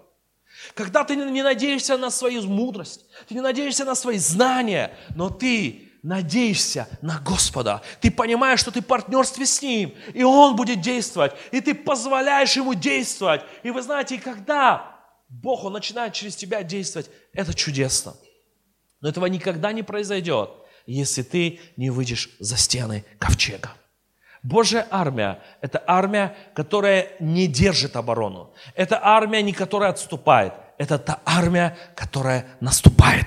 [0.73, 5.84] Когда ты не надеешься на свою мудрость, ты не надеешься на свои знания, но ты
[6.05, 7.81] надеешься на Господа.
[7.99, 12.55] Ты понимаешь, что ты в партнерстве с Ним, и Он будет действовать, и ты позволяешь
[12.55, 13.41] Ему действовать.
[13.63, 14.95] И вы знаете, когда
[15.27, 18.13] Бог, Он начинает через тебя действовать, это чудесно.
[19.01, 20.51] Но этого никогда не произойдет,
[20.85, 23.71] если ты не выйдешь за стены ковчега.
[24.43, 28.53] Божья армия– это армия, которая не держит оборону.
[28.75, 30.53] Это армия, не которая отступает.
[30.77, 33.25] Это та армия, которая наступает.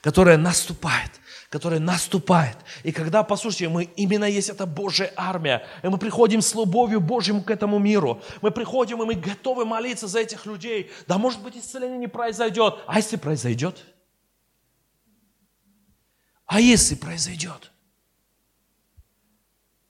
[0.00, 1.21] Которая наступает
[1.52, 2.56] которая наступает.
[2.82, 7.42] И когда, послушайте, мы именно есть эта Божья армия, и мы приходим с любовью Божьим
[7.44, 10.90] к этому миру, мы приходим, и мы готовы молиться за этих людей.
[11.06, 12.78] Да, может быть, исцеление не произойдет.
[12.86, 13.84] А если произойдет?
[16.46, 17.70] А если произойдет?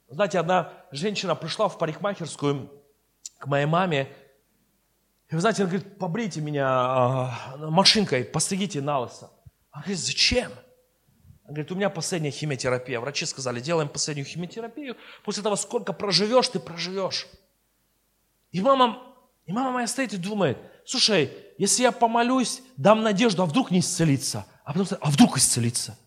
[0.09, 2.69] Знаете, одна женщина пришла в парикмахерскую
[3.37, 4.09] к моей маме,
[5.29, 9.31] и вы знаете, она говорит, побрейте меня э, машинкой, постригите на лысо.
[9.71, 10.51] Она говорит, зачем?
[11.45, 12.99] Говорит, у меня последняя химиотерапия.
[12.99, 14.95] Врачи сказали, делаем последнюю химиотерапию.
[15.23, 17.27] После того, сколько проживешь, ты проживешь.
[18.51, 19.01] И мама,
[19.45, 23.79] и мама моя стоит и думает, слушай, если я помолюсь, дам надежду, а вдруг не
[23.79, 24.45] исцелится?
[24.63, 25.97] А потом, а вдруг исцелится?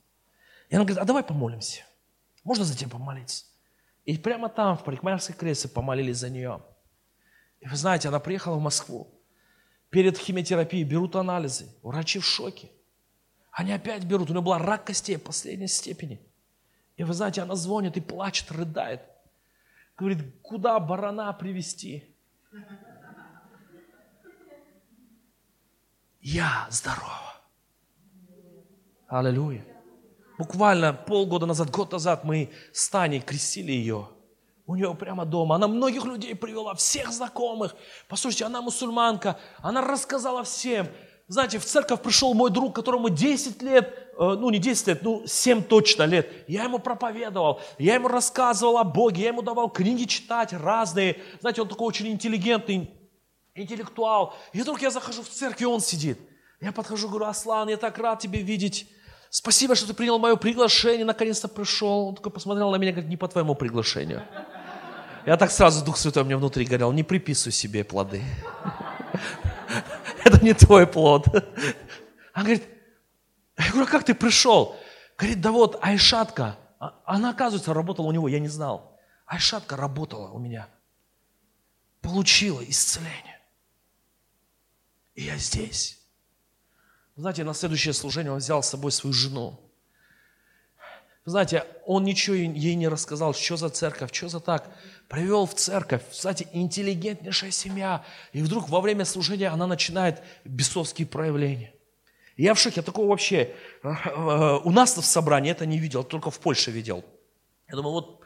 [0.71, 1.85] И она говорит, а давай помолимся.
[2.43, 3.45] Можно за тебя помолиться?
[4.05, 6.63] И прямо там, в парикмахерской кресле, помолились за нее.
[7.61, 9.13] И вы знаете, она приехала в Москву.
[9.91, 11.67] Перед химиотерапией берут анализы.
[11.83, 12.71] Врачи в шоке.
[13.57, 14.29] Они опять берут.
[14.29, 16.21] У нее была рак костей последней степени.
[16.99, 19.01] И вы знаете, она звонит и плачет, рыдает.
[19.97, 22.05] Говорит, куда барана привести?
[26.21, 27.41] Я здорова.
[29.09, 29.65] Аллилуйя.
[30.37, 34.11] Буквально полгода назад, год назад мы с Таней крестили ее.
[34.67, 35.55] У нее прямо дома.
[35.55, 37.75] Она многих людей привела, всех знакомых.
[38.07, 39.39] Послушайте, она мусульманка.
[39.63, 40.89] Она рассказала всем.
[41.29, 45.25] Знаете, в церковь пришел мой друг, которому 10 лет, э, ну не 10 лет, ну
[45.27, 46.31] 7 точно лет.
[46.47, 51.21] Я ему проповедовал, я ему рассказывал о Боге, я ему давал книги читать разные.
[51.41, 52.91] Знаете, он такой очень интеллигентный,
[53.57, 54.35] интеллектуал.
[54.53, 56.21] И вдруг я захожу в церковь, и он сидит.
[56.61, 58.89] Я подхожу, говорю, Аслан, я так рад тебя видеть.
[59.29, 62.09] Спасибо, что ты принял мое приглашение, наконец-то пришел.
[62.09, 64.23] Он такой посмотрел на меня, говорит, не по твоему приглашению.
[65.27, 68.23] Я так сразу, Дух Святой мне внутри говорил, не приписывай себе плоды.
[70.47, 71.27] Не твой плод.
[72.37, 72.63] Он говорит,
[73.59, 74.77] я говорю, «А как ты пришел?
[75.19, 78.97] Говорит, да вот Айшатка, а, она, оказывается, работала у него, я не знал.
[79.27, 80.69] Айшатка работала у меня.
[82.01, 83.41] Получила исцеление.
[85.17, 85.99] И я здесь.
[87.17, 89.59] Знаете, на следующее служение он взял с собой свою жену.
[91.25, 94.71] знаете, он ничего ей не рассказал, что за церковь, что за так.
[95.09, 98.05] Привел в церковь, кстати, интеллигентнейшая семья.
[98.33, 101.73] И вдруг во время служения она начинает бесовские проявления.
[102.37, 106.05] Я в шоке, я такого вообще, э, э, у нас в собрании это не видел,
[106.05, 107.05] только в Польше видел.
[107.69, 108.21] Я думаю, вот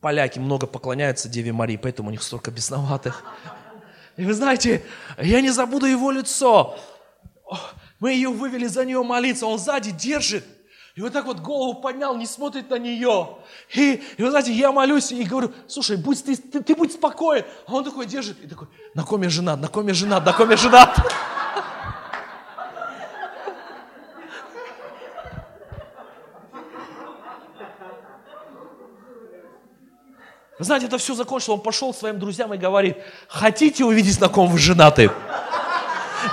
[0.00, 3.24] поляки много поклоняются Деве Марии, поэтому у них столько бесноватых.
[4.16, 4.84] И вы знаете,
[5.18, 6.78] я не забуду его лицо.
[8.00, 10.44] Мы ее вывели за нее молиться, он сзади держит.
[10.94, 13.38] И вот так вот голову поднял, не смотрит на нее.
[13.74, 17.44] И, и вы знаете, я молюсь и говорю, слушай, будь ты, ты, ты будь спокоен.
[17.66, 20.34] А он такой держит и такой, на ком я женат, на ком я женат, на
[20.34, 20.98] ком я женат.
[30.58, 31.58] Вы знаете, это все закончилось.
[31.58, 35.10] Он пошел к своим друзьям и говорит, хотите увидеть, на ком вы женаты?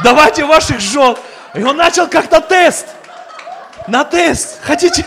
[0.04, 1.16] Давайте ваших жен.
[1.56, 2.88] И он начал как-то тест.
[3.90, 4.60] На тест.
[4.62, 5.06] Хотите?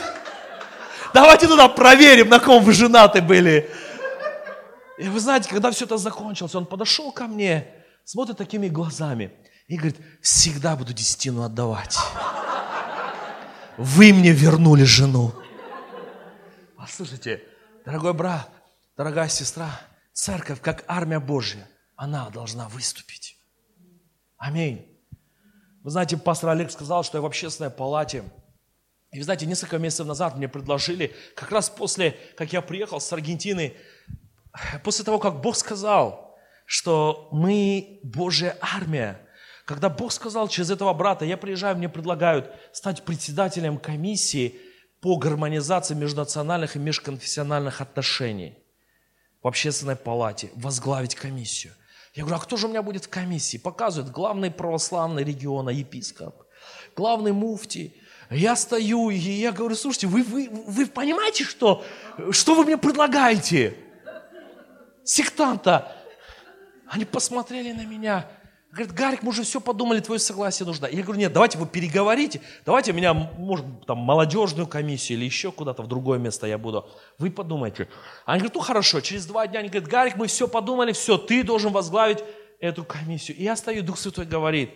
[1.14, 3.70] Давайте туда проверим, на ком вы женаты были.
[4.98, 7.66] И вы знаете, когда все это закончилось, он подошел ко мне,
[8.04, 9.32] смотрит такими глазами
[9.68, 11.96] и говорит, всегда буду десятину отдавать.
[13.76, 15.32] Вы мне вернули жену.
[16.76, 17.42] Послушайте,
[17.84, 18.50] дорогой брат,
[18.96, 19.70] дорогая сестра,
[20.12, 23.36] церковь, как армия Божья, она должна выступить.
[24.38, 24.88] Аминь.
[25.82, 28.24] Вы знаете, пастор Олег сказал, что я в общественной палате.
[29.12, 33.12] И вы знаете, несколько месяцев назад мне предложили, как раз после, как я приехал с
[33.12, 33.74] Аргентины,
[34.82, 39.20] после того, как Бог сказал, что мы Божья армия,
[39.66, 44.58] когда Бог сказал через этого брата, я приезжаю, мне предлагают стать председателем комиссии
[45.00, 48.56] по гармонизации межнациональных и межконфессиональных отношений
[49.42, 51.74] в общественной палате, возглавить комиссию.
[52.14, 53.58] Я говорю, а кто же у меня будет в комиссии?
[53.58, 56.44] Показывает главный православный региона, епископ,
[56.96, 57.96] главный муфтий.
[58.34, 61.84] Я стою, и я говорю, слушайте, вы, вы, вы понимаете, что,
[62.30, 63.76] что вы мне предлагаете?
[65.04, 65.96] Сектанта.
[66.86, 68.28] Они посмотрели на меня.
[68.70, 70.86] Говорит, Гарик, мы уже все подумали, твое согласие нужно.
[70.86, 75.82] Я говорю, нет, давайте вы переговорите, давайте меня, может, там, молодежную комиссию или еще куда-то
[75.82, 76.88] в другое место я буду.
[77.18, 77.88] Вы подумайте.
[78.24, 81.42] Они говорят, ну хорошо, через два дня они говорят, Гарик, мы все подумали, все, ты
[81.42, 82.24] должен возглавить
[82.60, 83.36] эту комиссию.
[83.36, 84.70] И я стою, Дух Святой говорит,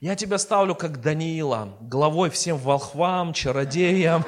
[0.00, 4.24] я тебя ставлю как Даниила, главой всем волхвам, чародеям.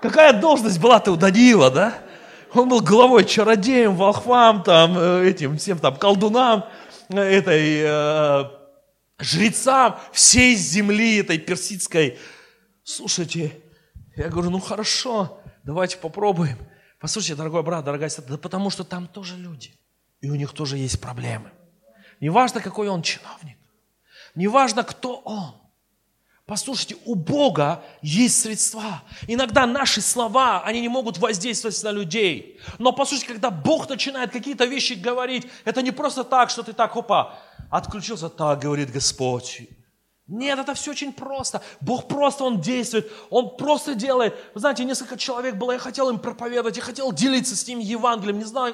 [0.00, 1.94] Какая должность была-то у Даниила, да?
[2.54, 6.64] Он был главой чародеем, волхвам, там, э, этим всем там колдунам,
[7.10, 8.44] э, этой э,
[9.18, 12.18] жрецам всей земли этой персидской.
[12.82, 13.52] Слушайте,
[14.16, 16.56] я говорю, ну хорошо, давайте попробуем.
[16.98, 19.72] Послушайте, дорогой брат, дорогая сестра, да потому что там тоже люди,
[20.22, 21.50] и у них тоже есть проблемы.
[22.20, 23.58] Неважно, какой он чиновник,
[24.34, 25.54] неважно, кто он,
[26.46, 29.02] Послушайте, у Бога есть средства.
[29.26, 32.60] Иногда наши слова, они не могут воздействовать на людей.
[32.78, 36.96] Но послушайте, когда Бог начинает какие-то вещи говорить, это не просто так, что ты так,
[36.96, 37.36] опа,
[37.68, 39.62] отключился, так говорит Господь.
[40.28, 41.62] Нет, это все очень просто.
[41.80, 44.34] Бог просто, Он действует, Он просто делает.
[44.54, 48.38] Вы знаете, несколько человек было, я хотел им проповедовать, я хотел делиться с ними Евангелием,
[48.38, 48.70] не знал,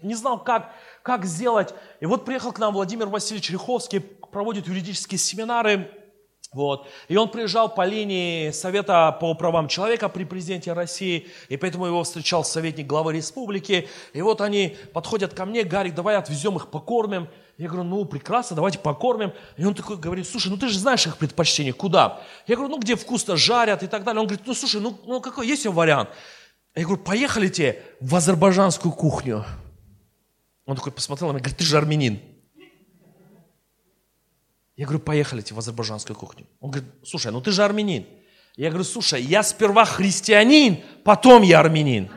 [0.00, 1.74] не знал как, как сделать.
[2.00, 5.90] И вот приехал к нам Владимир Васильевич Риховский, проводит юридические семинары,
[6.54, 6.86] вот.
[7.08, 12.02] И он приезжал по линии Совета по правам человека при президенте России, и поэтому его
[12.04, 13.88] встречал советник главы республики.
[14.12, 17.28] И вот они подходят ко мне, Гарик, давай отвезем их, покормим.
[17.58, 19.32] Я говорю, ну прекрасно, давайте покормим.
[19.56, 22.20] И он такой говорит, слушай, ну ты же знаешь их предпочтения, куда?
[22.46, 24.20] Я говорю, ну где вкусно жарят и так далее.
[24.20, 26.08] Он говорит, ну слушай, ну, ну какой, есть вариант?
[26.74, 29.44] Я говорю, поехали те в азербайджанскую кухню.
[30.66, 32.20] Он такой посмотрел на меня, говорит, ты же армянин.
[34.76, 36.46] Я говорю, поехали в азербайджанскую кухню.
[36.60, 38.06] Он говорит, слушай, ну ты же армянин.
[38.56, 42.10] Я говорю, слушай, я сперва христианин, потом я армянин.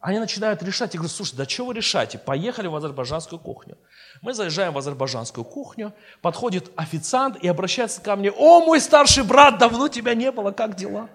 [0.00, 0.94] Они начинают решать.
[0.94, 2.18] Я говорю, слушай, да что вы решаете?
[2.18, 3.76] Поехали в азербайджанскую кухню.
[4.22, 9.58] Мы заезжаем в азербайджанскую кухню, подходит официант и обращается ко мне, о, мой старший брат,
[9.58, 11.08] давно тебя не было, как дела?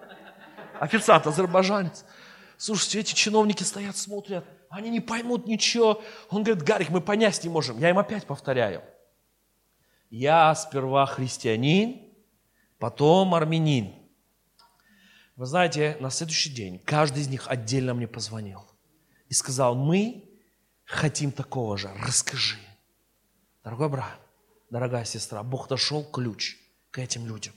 [0.78, 2.04] Официант, азербайджанец.
[2.58, 6.02] Слушайте, эти чиновники стоят, смотрят они не поймут ничего.
[6.30, 7.78] Он говорит, Гарик, мы понять не можем.
[7.78, 8.82] Я им опять повторяю.
[10.10, 12.00] Я сперва христианин,
[12.78, 13.94] потом армянин.
[15.36, 18.64] Вы знаете, на следующий день каждый из них отдельно мне позвонил
[19.28, 20.24] и сказал, мы
[20.84, 22.58] хотим такого же, расскажи.
[23.62, 24.18] Дорогой брат,
[24.70, 26.56] дорогая сестра, Бог нашел ключ
[26.90, 27.52] к этим людям.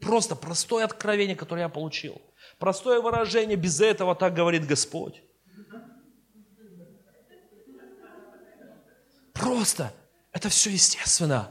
[0.00, 2.22] Просто простое откровение, которое я получил.
[2.58, 5.22] Простое выражение, без этого так говорит Господь.
[9.38, 9.92] Просто.
[10.32, 11.50] Это все естественно.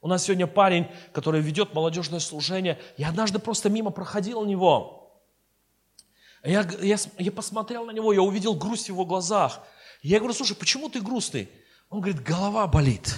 [0.00, 2.80] У нас сегодня парень, который ведет молодежное служение.
[2.96, 5.22] Я однажды просто мимо проходил него.
[6.44, 9.60] Я, я, я посмотрел на него, я увидел грусть в его глазах.
[10.02, 11.48] Я говорю, слушай, почему ты грустный?
[11.88, 13.14] Он говорит, голова болит.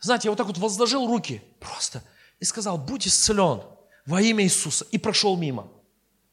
[0.00, 2.02] Знаете, я вот так вот возложил руки просто
[2.40, 3.62] и сказал, будь исцелен
[4.06, 4.86] во имя Иисуса.
[4.90, 5.68] И прошел мимо.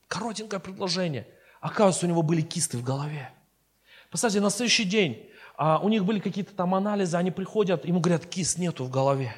[0.08, 1.28] Коротенькое предложение.
[1.60, 3.34] Оказывается, у него были кисты в голове.
[4.10, 8.26] Представьте, на следующий день а у них были какие-то там анализы, они приходят, ему говорят,
[8.26, 9.36] кис нету в голове.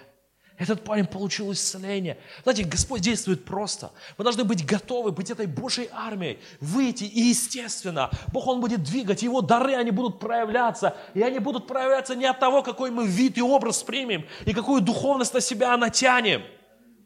[0.58, 2.18] Этот парень получил исцеление.
[2.44, 3.92] Знаете, Господь действует просто.
[4.18, 9.24] Мы должны быть готовы быть этой Божьей армией, выйти, и естественно, Бог, Он будет двигать,
[9.24, 13.38] Его дары, они будут проявляться, и они будут проявляться не от того, какой мы вид
[13.38, 16.44] и образ примем, и какую духовность на себя натянем.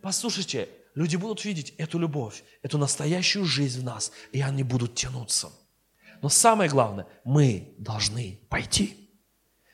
[0.02, 5.50] Послушайте, люди будут видеть эту любовь, эту настоящую жизнь в нас, и они будут тянуться.
[6.22, 9.10] Но самое главное, мы должны пойти.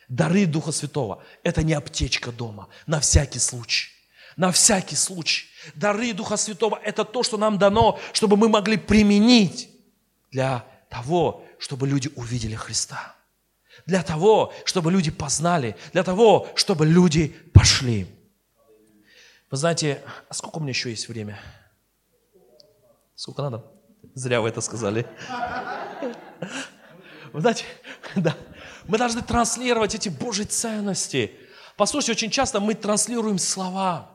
[0.10, 3.90] Дары Духа Святого– это не аптечка дома, на всякий случай.
[4.36, 5.48] На всякий случай.
[5.76, 9.70] Дары Духа Святого– это то, что нам дано, чтобы мы могли применить
[10.32, 13.16] для того, чтобы люди увидели Христа.
[13.86, 15.76] Для того, чтобы люди познали.
[15.94, 18.08] Для того, чтобы люди пошли.
[19.50, 21.40] Вы знаете, а сколько у меня еще есть время?
[23.16, 23.66] Сколько надо?
[24.16, 25.06] Зря вы это сказали.
[27.32, 27.66] Вы знаете,
[28.16, 28.36] да,
[28.86, 31.32] мы должны транслировать эти Божьи ценности.
[31.76, 34.13] Послушайте, очень часто мы транслируем слова.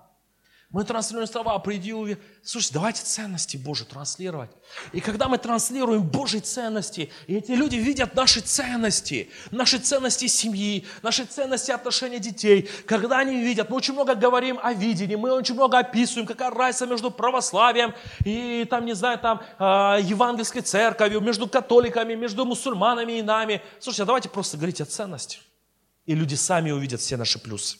[0.70, 2.22] Мы транслируем слова, приди увидеть.
[2.42, 4.50] Слушайте, давайте ценности Божьи транслировать.
[4.92, 10.86] И когда мы транслируем Божьи ценности, и эти люди видят наши ценности, наши ценности семьи,
[11.00, 15.54] наши ценности отношения детей, когда они видят, мы очень много говорим о видении, мы очень
[15.54, 17.94] много описываем, какая разница между православием
[18.26, 23.62] и, там, не знаю, там, э, евангельской церковью, между католиками, между мусульманами и нами.
[23.80, 25.40] Слушайте, а давайте просто говорить о ценностях,
[26.04, 27.78] и люди сами увидят все наши плюсы.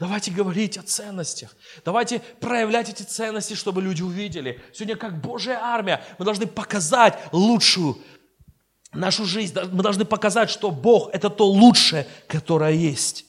[0.00, 1.54] Давайте говорить о ценностях.
[1.84, 4.58] Давайте проявлять эти ценности, чтобы люди увидели.
[4.72, 7.98] Сегодня как Божья армия мы должны показать лучшую
[8.94, 9.54] нашу жизнь.
[9.70, 13.26] Мы должны показать, что Бог– это то лучшее, которое есть.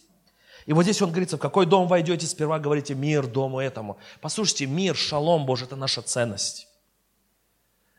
[0.66, 3.98] И вот здесь он говорится, в какой дом войдете, сперва говорите мир дому этому.
[4.22, 6.70] Послушайте, мир, шалом Божий– это наша ценность.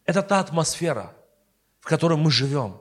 [0.06, 1.14] Это та атмосфера,
[1.80, 2.80] в которой мы живем.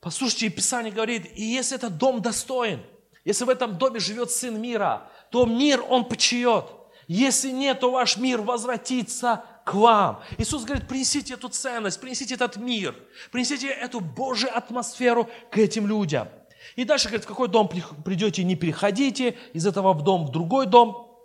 [0.00, 2.80] Послушайте, Писание говорит, и если этот дом достоин–
[3.26, 6.64] если в этом доме живет Сын мира, то мир Он почает.
[7.08, 10.22] Если нет, то ваш мир возвратится к вам.
[10.38, 12.94] Иисус говорит, принесите эту ценность, принесите этот мир,
[13.32, 16.28] принесите эту Божью атмосферу к этим людям.
[16.76, 17.68] И дальше говорит, в какой дом
[18.04, 21.18] придете, не переходите из этого в дом в другой дом.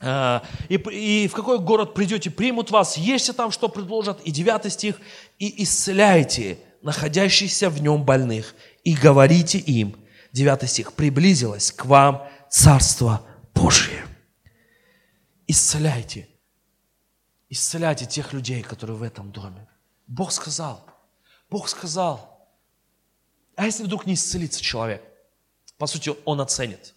[0.00, 4.20] А, и, и в какой город придете, примут вас, ешьте там, что предложат.
[4.22, 5.00] И девятый стих.
[5.40, 8.54] И исцеляйте находящихся в нем больных,
[8.84, 9.96] и говорите им,
[10.32, 14.06] 9 стих, приблизилось к вам Царство Божие.
[15.46, 16.28] исцеляйте.
[17.48, 19.66] Исцеляйте тех людей, которые в этом доме.
[20.06, 20.84] Бог сказал.
[21.50, 22.48] Бог сказал.
[23.56, 25.02] А если вдруг не исцелится человек?
[25.78, 26.94] По сути, он оценит.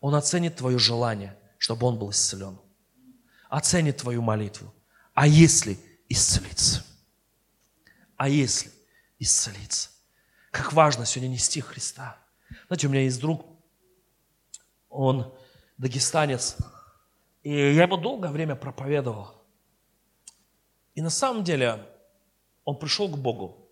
[0.00, 2.58] Он оценит твое желание, чтобы он был исцелен.
[3.48, 4.74] Оценит твою молитву.
[5.14, 6.84] А если исцелиться?
[8.16, 8.70] А если
[9.18, 9.90] исцелиться?
[10.50, 12.18] Как важно сегодня нести Христа.
[12.66, 13.44] Знаете, у меня есть друг,
[14.88, 15.32] он
[15.76, 16.56] дагестанец,
[17.42, 19.32] и я ему долгое время проповедовал.
[20.94, 21.84] И на самом деле
[22.64, 23.68] он пришел к Богу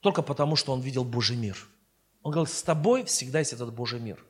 [0.00, 1.56] только потому, что он видел Божий мир.
[2.22, 4.22] Он говорил, с тобой всегда есть этот Божий мир.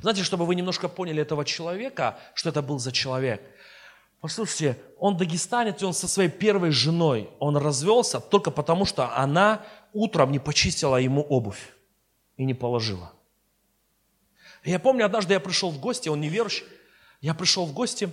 [0.00, 3.42] Знаете, чтобы вы немножко поняли этого человека, что это был за человек.
[4.20, 9.64] Послушайте, он дагестанец, и он со своей первой женой, он развелся только потому, что она
[9.92, 11.75] утром не почистила ему обувь
[12.36, 13.12] и не положила.
[14.64, 16.64] я помню, однажды я пришел в гости, он неверующий,
[17.20, 18.10] я пришел в гости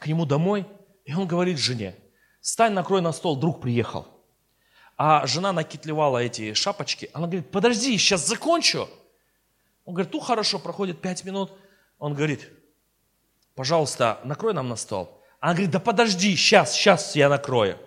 [0.00, 0.66] к нему домой,
[1.04, 1.94] и он говорит жене,
[2.40, 4.06] стань, накрой на стол, друг приехал.
[4.96, 7.10] А жена накитлевала эти шапочки.
[7.12, 8.88] Она говорит, подожди, сейчас закончу.
[9.84, 11.52] Он говорит, ну хорошо, проходит пять минут.
[11.98, 12.48] Он говорит,
[13.54, 15.20] пожалуйста, накрой нам на стол.
[15.40, 17.78] Она говорит, да подожди, сейчас, сейчас я накрою.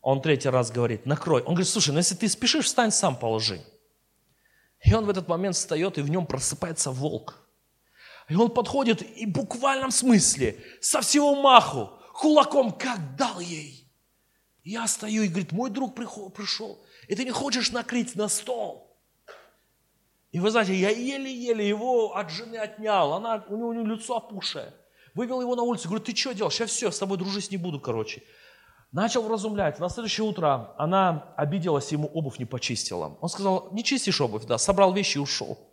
[0.00, 1.42] Он третий раз говорит, накрой.
[1.42, 3.60] Он говорит, слушай, ну если ты спешишь, встань сам, положи.
[4.84, 7.46] И он в этот момент встает, и в нем просыпается волк.
[8.28, 13.90] И он подходит и в буквальном смысле со всего маху кулаком как дал ей.
[14.64, 18.96] Я стою и говорит, мой друг пришел, и ты не хочешь накрыть на стол.
[20.30, 24.16] И вы знаете, я еле-еле его от жены отнял, она, у него, у него лицо
[24.16, 24.72] опушее.
[25.14, 26.54] Вывел его на улицу, говорю, ты что делаешь?
[26.54, 28.22] Сейчас все, с тобой дружить не буду, короче.
[28.92, 29.78] Начал вразумлять.
[29.78, 33.16] На следующее утро она обиделась, ему обувь не почистила.
[33.22, 35.72] Он сказал, не чистишь обувь, да, собрал вещи и ушел.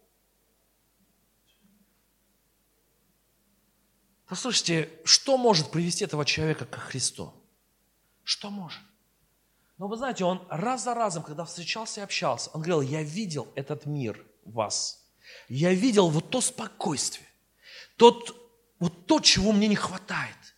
[4.26, 7.34] Послушайте, что может привести этого человека к Христу?
[8.24, 8.80] Что может?
[9.78, 13.47] Но вы знаете, он раз за разом, когда встречался и общался, он говорил, я видел
[13.55, 15.05] этот мир вас.
[15.49, 17.28] Я видел вот то спокойствие,
[17.97, 18.36] тот,
[18.80, 20.48] вот то, чего мне не хватает.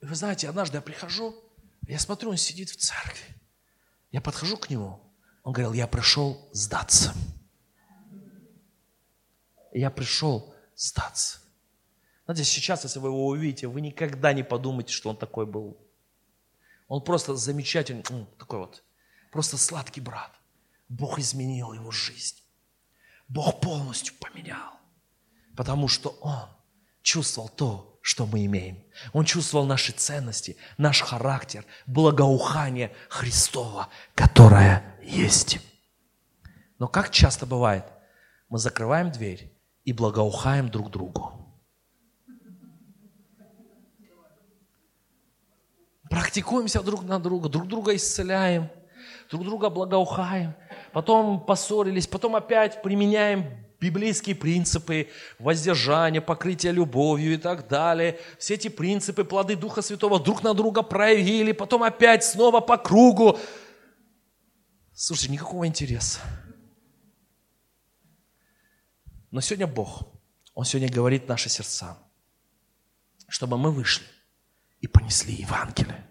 [0.00, 1.34] И вы знаете, однажды я прихожу,
[1.86, 3.24] я смотрю, он сидит в церкви.
[4.10, 5.00] Я подхожу к нему,
[5.42, 7.14] он говорил, я пришел сдаться.
[9.72, 11.38] Я пришел сдаться.
[12.24, 15.78] Знаете, сейчас, если вы его увидите, вы никогда не подумаете, что он такой был.
[16.88, 18.02] Он просто замечательный,
[18.38, 18.82] такой вот,
[19.30, 20.32] просто сладкий брат.
[20.88, 22.36] Бог изменил его жизнь.
[23.28, 24.74] Бог полностью поменял.
[25.56, 26.48] Потому что он
[27.02, 28.78] чувствовал то, что мы имеем.
[29.12, 35.58] Он чувствовал наши ценности, наш характер, благоухание Христова, которое есть.
[36.78, 37.84] Но как часто бывает,
[38.48, 39.52] мы закрываем дверь
[39.82, 41.32] и благоухаем друг другу.
[46.08, 48.70] Практикуемся друг на друга, друг друга исцеляем,
[49.28, 50.54] друг друга благоухаем.
[50.92, 55.08] Потом поссорились, потом опять применяем библейские принципы
[55.38, 58.18] воздержания, покрытия любовью и так далее.
[58.38, 63.38] Все эти принципы, плоды Духа Святого друг на друга проявили, потом опять снова по кругу.
[64.94, 66.20] Слушайте, никакого интереса.
[69.30, 70.08] Но сегодня Бог,
[70.54, 71.98] Он сегодня говорит наши сердца,
[73.28, 74.06] чтобы мы вышли
[74.80, 76.06] и понесли Евангелие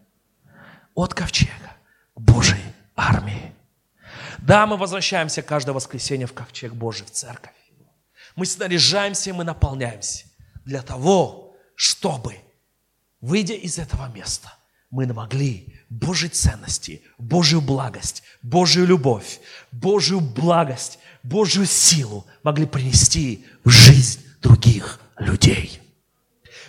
[0.94, 1.76] от ковчега
[2.14, 2.62] к Божьей
[2.96, 3.55] армии.
[4.46, 7.52] Да, мы возвращаемся каждое воскресенье в ковчег Божий, в церковь.
[8.36, 10.28] Мы снаряжаемся и мы наполняемся
[10.66, 12.36] для того, чтобы,
[13.22, 14.54] выйдя из этого места,
[14.92, 19.40] мы могли Божьей ценности, Божью благость, Божью любовь,
[19.72, 25.82] Божью благость, Божью силу могли принести в жизнь других людей.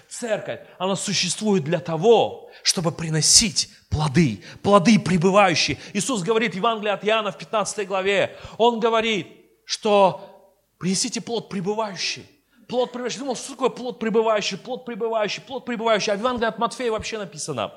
[0.08, 5.78] Церковь, она существует для того, чтобы приносить плоды, плоды пребывающие.
[5.92, 9.28] Иисус говорит в Евангелии от Иоанна в 15 главе, Он говорит,
[9.64, 12.28] что принесите плод пребывающий.
[12.66, 13.20] Плод пребывающий.
[13.20, 16.12] Думал, что такое плод пребывающий, плод пребывающий, плод пребывающий.
[16.12, 17.72] А в Евангелии от Матфея вообще написано.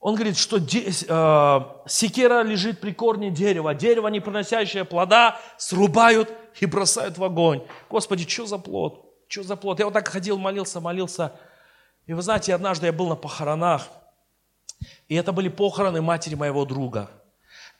[0.00, 6.66] Он говорит, что э, секера лежит при корне дерева, дерево, не приносящее плода, срубают и
[6.66, 7.62] бросают в огонь.
[7.88, 9.06] Господи, что за плод?
[9.28, 9.78] Что за плод?
[9.78, 11.38] Я вот так ходил, молился, молился.
[12.10, 13.86] И вы знаете, однажды я был на похоронах,
[15.06, 17.08] и это были похороны матери моего друга.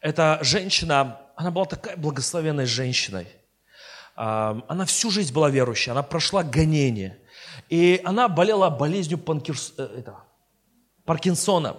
[0.01, 3.27] Эта женщина, она была такая благословенной женщиной.
[4.15, 7.19] А, она всю жизнь была верующей, она прошла гонение.
[7.71, 10.19] И она болела болезнью Панкерс, это,
[11.05, 11.79] Паркинсона.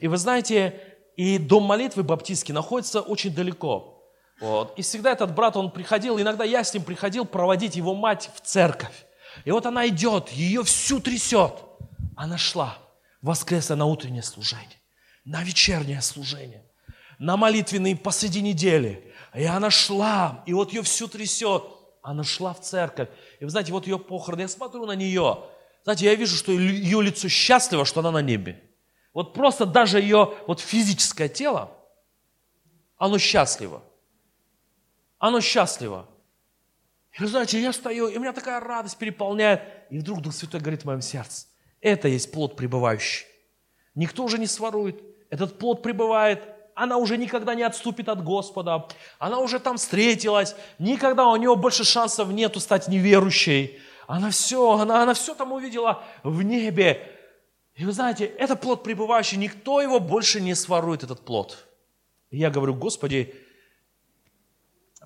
[0.00, 0.78] И вы знаете,
[1.16, 4.06] и дом молитвы баптистский находится очень далеко.
[4.38, 4.78] Вот.
[4.78, 8.42] И всегда этот брат, он приходил, иногда я с ним приходил проводить его мать в
[8.42, 9.06] церковь.
[9.46, 11.69] И вот она идет, ее всю трясет.
[12.20, 12.76] Она шла
[13.22, 14.78] воскресное на утреннее служение,
[15.24, 16.62] на вечернее служение,
[17.18, 19.10] на молитвенные посреди недели.
[19.32, 21.64] И она шла, и вот ее всю трясет.
[22.02, 23.08] Она шла в церковь.
[23.40, 25.46] И вы знаете, вот ее похороны, я смотрю на нее.
[25.84, 28.62] Знаете, я вижу, что ее лицо счастливо, что она на небе.
[29.14, 31.72] Вот просто даже ее вот физическое тело,
[32.98, 33.82] оно счастливо.
[35.18, 36.06] Оно счастливо.
[37.18, 39.62] И вы знаете, я стою, и у меня такая радость переполняет.
[39.88, 41.46] И вдруг Дух Святой говорит в моем сердце,
[41.80, 43.26] это есть плод пребывающий.
[43.94, 45.02] Никто уже не сворует.
[45.30, 46.42] Этот плод пребывает.
[46.74, 48.88] Она уже никогда не отступит от Господа.
[49.18, 50.54] Она уже там встретилась.
[50.78, 53.80] Никогда у нее больше шансов нету стать неверующей.
[54.06, 57.16] Она все, она, она все там увидела в небе.
[57.74, 59.38] И вы знаете, это плод пребывающий.
[59.38, 61.66] Никто его больше не сворует, этот плод.
[62.30, 63.34] И я говорю, Господи,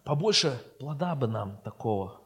[0.05, 2.21] побольше плода бы нам такого.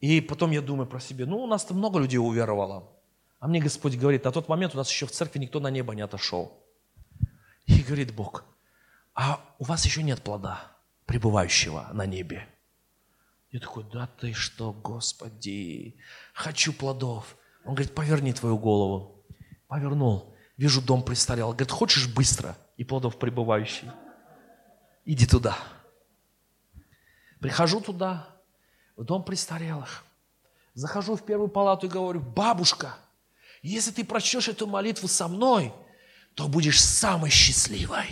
[0.00, 2.88] И потом я думаю про себя, ну, у нас-то много людей уверовало.
[3.40, 5.94] А мне Господь говорит, на тот момент у нас еще в церкви никто на небо
[5.94, 6.64] не отошел.
[7.66, 8.44] И говорит Бог,
[9.14, 10.72] а у вас еще нет плода,
[11.06, 12.48] пребывающего на небе.
[13.50, 15.96] Я такой, да ты что, Господи,
[16.34, 17.36] хочу плодов.
[17.64, 19.24] Он говорит, поверни твою голову.
[19.68, 20.34] Повернул.
[20.56, 21.50] Вижу, дом престарел.
[21.50, 23.90] Говорит, хочешь быстро и плодов пребывающий?
[25.04, 25.56] Иди туда.
[27.40, 28.28] Прихожу туда,
[28.96, 30.04] в дом престарелых.
[30.74, 32.96] Захожу в первую палату и говорю, бабушка,
[33.62, 35.72] если ты прочтешь эту молитву со мной,
[36.34, 38.06] то будешь самой счастливой.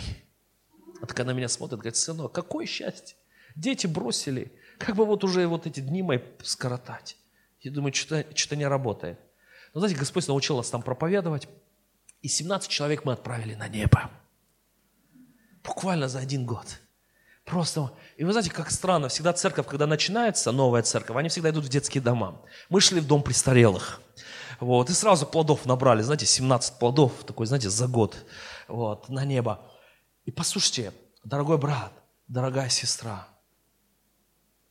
[1.01, 3.15] А так она меня смотрит, говорит, сынок, какое счастье.
[3.55, 7.17] Дети бросили, как бы вот уже вот эти дни мои скоротать.
[7.61, 9.19] Я думаю, что-то, что не работает.
[9.73, 11.47] Но знаете, Господь научил нас там проповедовать,
[12.21, 14.09] и 17 человек мы отправили на небо.
[15.63, 16.79] Буквально за один год.
[17.45, 21.65] Просто, и вы знаете, как странно, всегда церковь, когда начинается, новая церковь, они всегда идут
[21.65, 22.41] в детские дома.
[22.69, 24.01] Мы шли в дом престарелых.
[24.59, 28.25] Вот, и сразу плодов набрали, знаете, 17 плодов, такой, знаете, за год,
[28.67, 29.63] вот, на небо.
[30.25, 30.93] И послушайте,
[31.23, 31.91] дорогой брат,
[32.27, 33.27] дорогая сестра,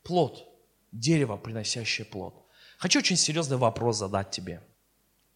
[0.03, 0.45] плод,
[0.91, 2.45] дерево, приносящее плод.
[2.77, 4.61] Хочу очень серьезный вопрос задать тебе.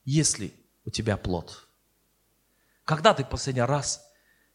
[0.04, 0.54] Есть ли
[0.86, 1.68] у тебя плод?
[2.84, 4.06] Когда ты последний раз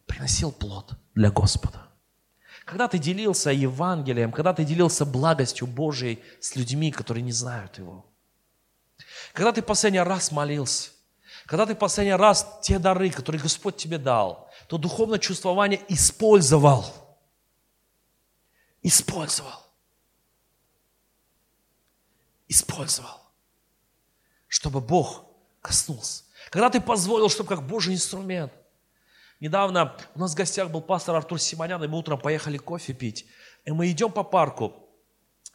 [0.07, 1.89] приносил плод для Господа?
[2.65, 8.05] Когда ты делился Евангелием, когда ты делился благостью Божией с людьми, которые не знают Его?
[9.33, 10.91] Когда ты последний раз молился,
[11.47, 16.85] когда ты последний раз те дары, которые Господь тебе дал, то духовное чувствование использовал.
[18.83, 19.65] Использовал.
[22.49, 23.21] Использовал.
[24.49, 25.25] Чтобы Бог
[25.61, 26.25] коснулся.
[26.51, 28.53] Когда ты позволил, чтобы как Божий инструмент.
[29.39, 33.27] Недавно у нас в гостях был пастор Артур Симонян, и мы утром поехали кофе пить.
[33.65, 34.86] И мы идем по парку,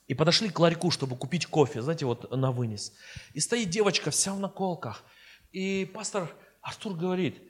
[0.08, 2.94] и подошли к ларьку, чтобы купить кофе, знаете, вот на вынес.
[3.34, 5.04] И стоит девочка вся в наколках.
[5.52, 7.42] И пастор Артур говорит,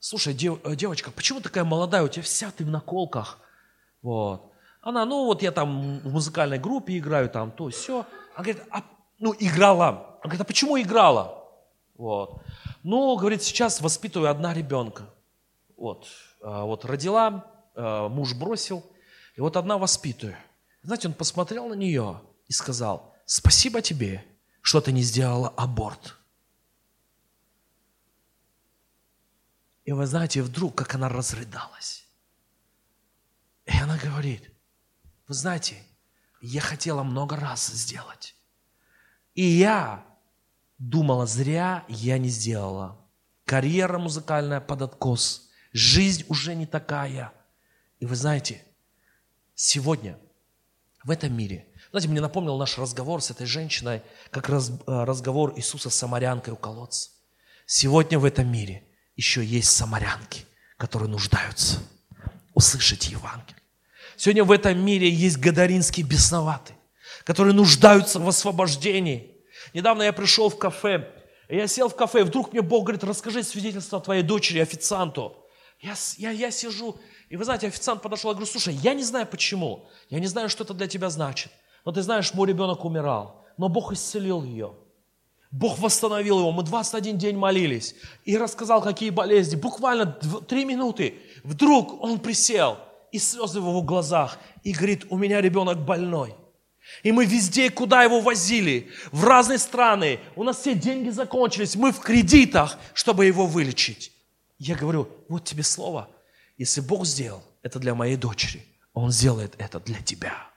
[0.00, 3.38] слушай, дев, э, девочка, почему такая молодая, у тебя вся ты в наколках?
[4.02, 4.52] Вот.
[4.80, 8.06] Она, ну вот я там в музыкальной группе играю, там то, все.
[8.34, 8.82] Она говорит, а,
[9.18, 9.88] ну играла.
[9.88, 11.42] Она говорит, а почему играла?
[11.94, 12.42] Вот.
[12.82, 15.04] Ну, говорит, сейчас воспитываю одна ребенка.
[15.76, 16.06] Вот.
[16.42, 17.44] А, вот родила,
[17.76, 18.84] а, муж бросил,
[19.36, 20.36] и вот одна воспитываю.
[20.82, 24.24] Знаете, он посмотрел на нее и сказал, спасибо тебе,
[24.62, 26.18] что ты не сделала аборт.
[29.84, 32.06] И вы знаете, вдруг, как она разрыдалась.
[33.66, 34.50] И она говорит,
[35.28, 35.76] вы знаете,
[36.40, 38.34] я хотела много раз сделать.
[39.34, 40.04] И я
[40.78, 42.98] думала, зря я не сделала.
[43.44, 45.48] Карьера музыкальная под откос.
[45.72, 47.32] Жизнь уже не такая.
[48.00, 48.64] И вы знаете,
[49.54, 50.18] сегодня–
[51.04, 51.66] в этом мире.
[51.90, 56.54] Знаете, мне напомнил наш разговор с этой женщиной, как раз, э, разговор Иисуса с самарянкой
[56.54, 57.10] у колодца.
[57.66, 58.84] Сегодня в этом мире
[59.16, 60.46] еще есть самарянки,
[60.76, 61.78] которые нуждаются
[62.54, 63.60] услышать Евангелие.
[64.16, 66.76] Сегодня в этом мире есть гадаринские бесноватые,
[67.24, 69.36] которые нуждаются в освобождении.
[69.74, 71.08] Недавно я пришел в кафе,
[71.48, 75.36] я сел в кафе, и вдруг мне Бог говорит, расскажи свидетельство твоей дочери, официанту.
[75.80, 76.96] Я, я, я сижу,
[77.32, 80.50] и вы знаете, официант подошел, я говорю, слушай, я не знаю почему, я не знаю,
[80.50, 81.50] что это для тебя значит,
[81.82, 84.74] но ты знаешь, мой ребенок умирал, но Бог исцелил ее.
[85.50, 86.52] Бог восстановил его.
[86.52, 87.94] Мы 21 день молились.
[88.24, 89.56] И рассказал, какие болезни.
[89.56, 91.14] Буквально три минуты.
[91.42, 92.78] Вдруг он присел,
[93.12, 94.38] и слезы в его глазах.
[94.62, 96.34] И говорит, у меня ребенок больной.
[97.02, 100.20] И мы везде, куда его возили, в разные страны.
[100.36, 101.76] У нас все деньги закончились.
[101.76, 104.12] Мы в кредитах, чтобы его вылечить.
[104.58, 106.08] Я говорю, вот тебе слово.
[106.62, 110.48] Если Бог сделал это для моей дочери, Он сделает это для тебя.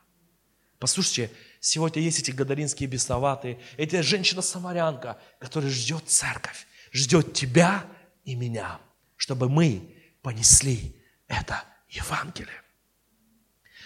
[0.78, 1.32] Послушайте,
[1.66, 7.88] Сегодня есть эти гадаринские бесноватые, эта женщина-самарянка, которая ждет церковь, ждет тебя
[8.24, 8.80] и меня,
[9.16, 10.96] чтобы мы понесли
[11.28, 12.62] это Евангелие.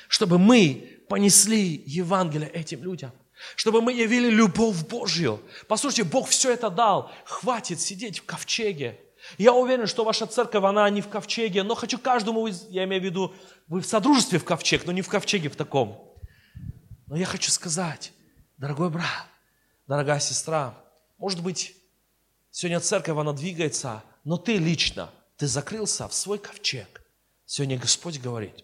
[0.09, 3.13] Чтобы мы понесли Евангелие этим людям.
[3.55, 5.41] Чтобы мы явили любовь Божью.
[5.69, 7.09] Послушайте, Бог все это дал.
[7.23, 8.99] Хватит сидеть в ковчеге.
[9.37, 13.05] Я уверен, что ваша церковь, она не в ковчеге, но хочу каждому, я имею в
[13.05, 13.33] виду,
[13.67, 16.15] вы в содружестве в ковчег, но не в ковчеге в таком.
[17.07, 18.11] Но я хочу сказать,
[18.57, 19.25] дорогой брат,
[19.87, 20.75] дорогая сестра,
[21.17, 21.75] может быть,
[22.51, 27.03] сегодня церковь, она двигается, но ты лично, ты закрылся в свой ковчег.
[27.45, 28.63] Сегодня Господь говорит,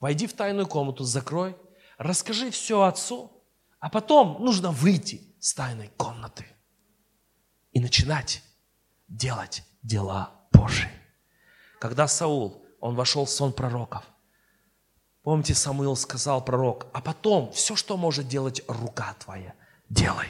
[0.00, 1.56] войди в тайную комнату, закрой,
[1.96, 3.32] расскажи все Отцу,
[3.80, 6.46] а потом нужно выйти с тайной комнаты
[7.72, 8.42] и начинать
[9.08, 10.90] делать дела Божии.
[11.80, 14.04] Когда Саул, он вошел в сон пророков–
[15.28, 19.54] Помните, Самуил сказал пророк, а потом все, что может делать рука твоя,
[19.90, 20.28] делай.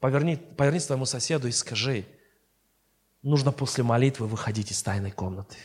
[0.00, 2.06] Поверни, повернись к твоему соседу и скажи,
[3.20, 5.58] нужно после молитвы выходить из тайной комнаты.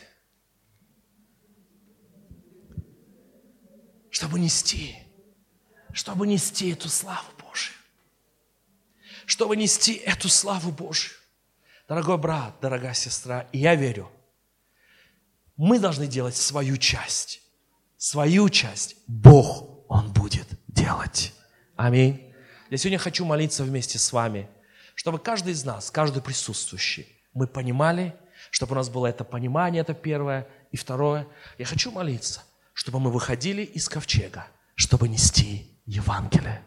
[4.10, 4.98] Чтобы нести,
[5.94, 7.76] чтобы нести эту славу Божию.
[9.24, 11.17] Чтобы нести эту славу Божию.
[11.88, 14.10] Дорогой брат, дорогая сестра, и я верю,
[15.56, 17.42] мы должны делать свою часть
[17.98, 21.34] свою часть Бог, Он будет делать.
[21.76, 22.32] Аминь.
[22.70, 24.48] Я сегодня хочу молиться вместе с вами,
[24.94, 28.14] чтобы каждый из нас, каждый присутствующий, мы понимали,
[28.50, 30.46] чтобы у нас было это понимание, это первое.
[30.70, 31.26] И второе,
[31.58, 36.62] я хочу молиться, чтобы мы выходили из ковчега, чтобы нести Евангелие,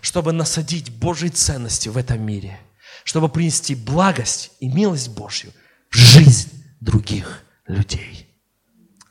[0.00, 2.58] чтобы насадить Божьи ценности в этом мире,
[3.04, 5.52] чтобы принести благость и милость Божью
[5.90, 8.28] в жизнь других людей.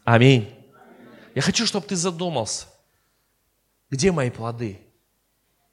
[0.03, 0.53] Аминь.
[1.35, 2.67] Я хочу, чтобы ты задумался,
[3.89, 4.79] где мои плоды?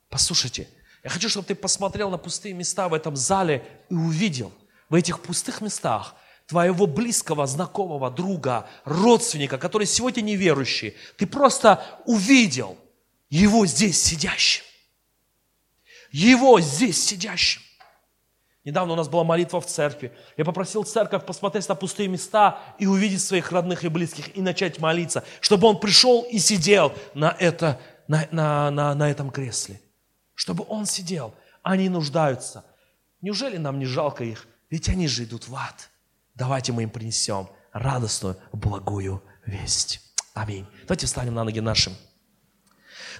[0.09, 0.69] Послушайте,
[1.03, 4.53] я хочу, чтобы ты посмотрел на пустые места в этом зале и увидел
[4.89, 6.15] в этих пустых местах
[6.47, 10.97] твоего близкого, знакомого, друга, родственника, который сегодня неверующий.
[11.17, 12.79] Ты просто увидел
[13.29, 14.65] его здесь сидящим.
[16.11, 17.63] Его здесь сидящим.
[18.65, 20.13] Недавно у нас была молитва в церкви.
[20.37, 24.79] Я попросил церковь посмотреть на пустые места и увидеть своих родных и близких и начать
[24.79, 29.81] молиться, чтобы он пришел и сидел на, это, на, на, на, на этом кресле.
[30.35, 31.35] Чтобы он сидел.
[31.63, 32.65] Они нуждаются.
[33.21, 34.47] Неужели нам не жалко их?
[34.71, 35.91] Ведь они же идут в ад.
[36.35, 40.01] Давайте мы им принесем радостную, благую весть.
[40.35, 40.67] Аминь.
[40.83, 41.95] Давайте встанем на ноги нашим.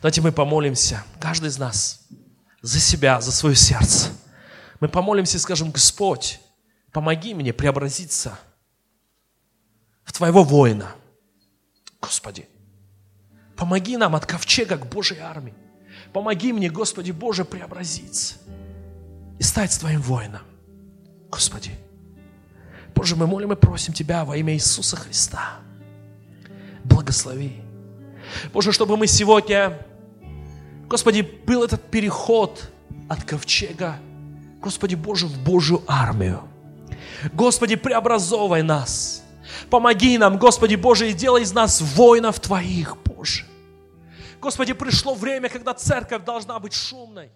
[0.01, 2.07] Давайте мы помолимся, каждый из нас,
[2.63, 4.11] за себя, за свое сердце.
[4.81, 6.41] Мы помолимся и скажем, Господь,
[6.93, 8.39] помоги мне преобразиться
[10.05, 10.93] в Твоего воина.
[12.01, 12.49] Господи,
[13.57, 15.55] помоги нам от ковчега к Божьей армии.
[16.13, 18.37] Помоги мне, Господи Боже, преобразиться
[19.39, 20.43] и стать Твоим воином.
[21.29, 21.73] Господи,
[22.95, 25.59] Боже, мы молим и просим Тебя во имя Иисуса Христа.
[26.85, 27.61] Благослови.
[28.53, 29.85] Боже, чтобы мы сегодня,
[30.89, 32.71] Господи, был этот переход
[33.09, 33.99] от ковчега
[34.61, 36.43] Господи Боже, в Божью армию.
[37.33, 39.23] Господи, преобразовывай нас.
[39.71, 43.45] Помоги нам, Господи Боже, и делай из нас воинов Твоих, Боже.
[44.41, 47.31] Господи, пришло время, когда церковь должна быть шумной.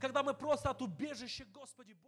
[0.00, 2.05] Когда мы просто от убежища, Господи Боже,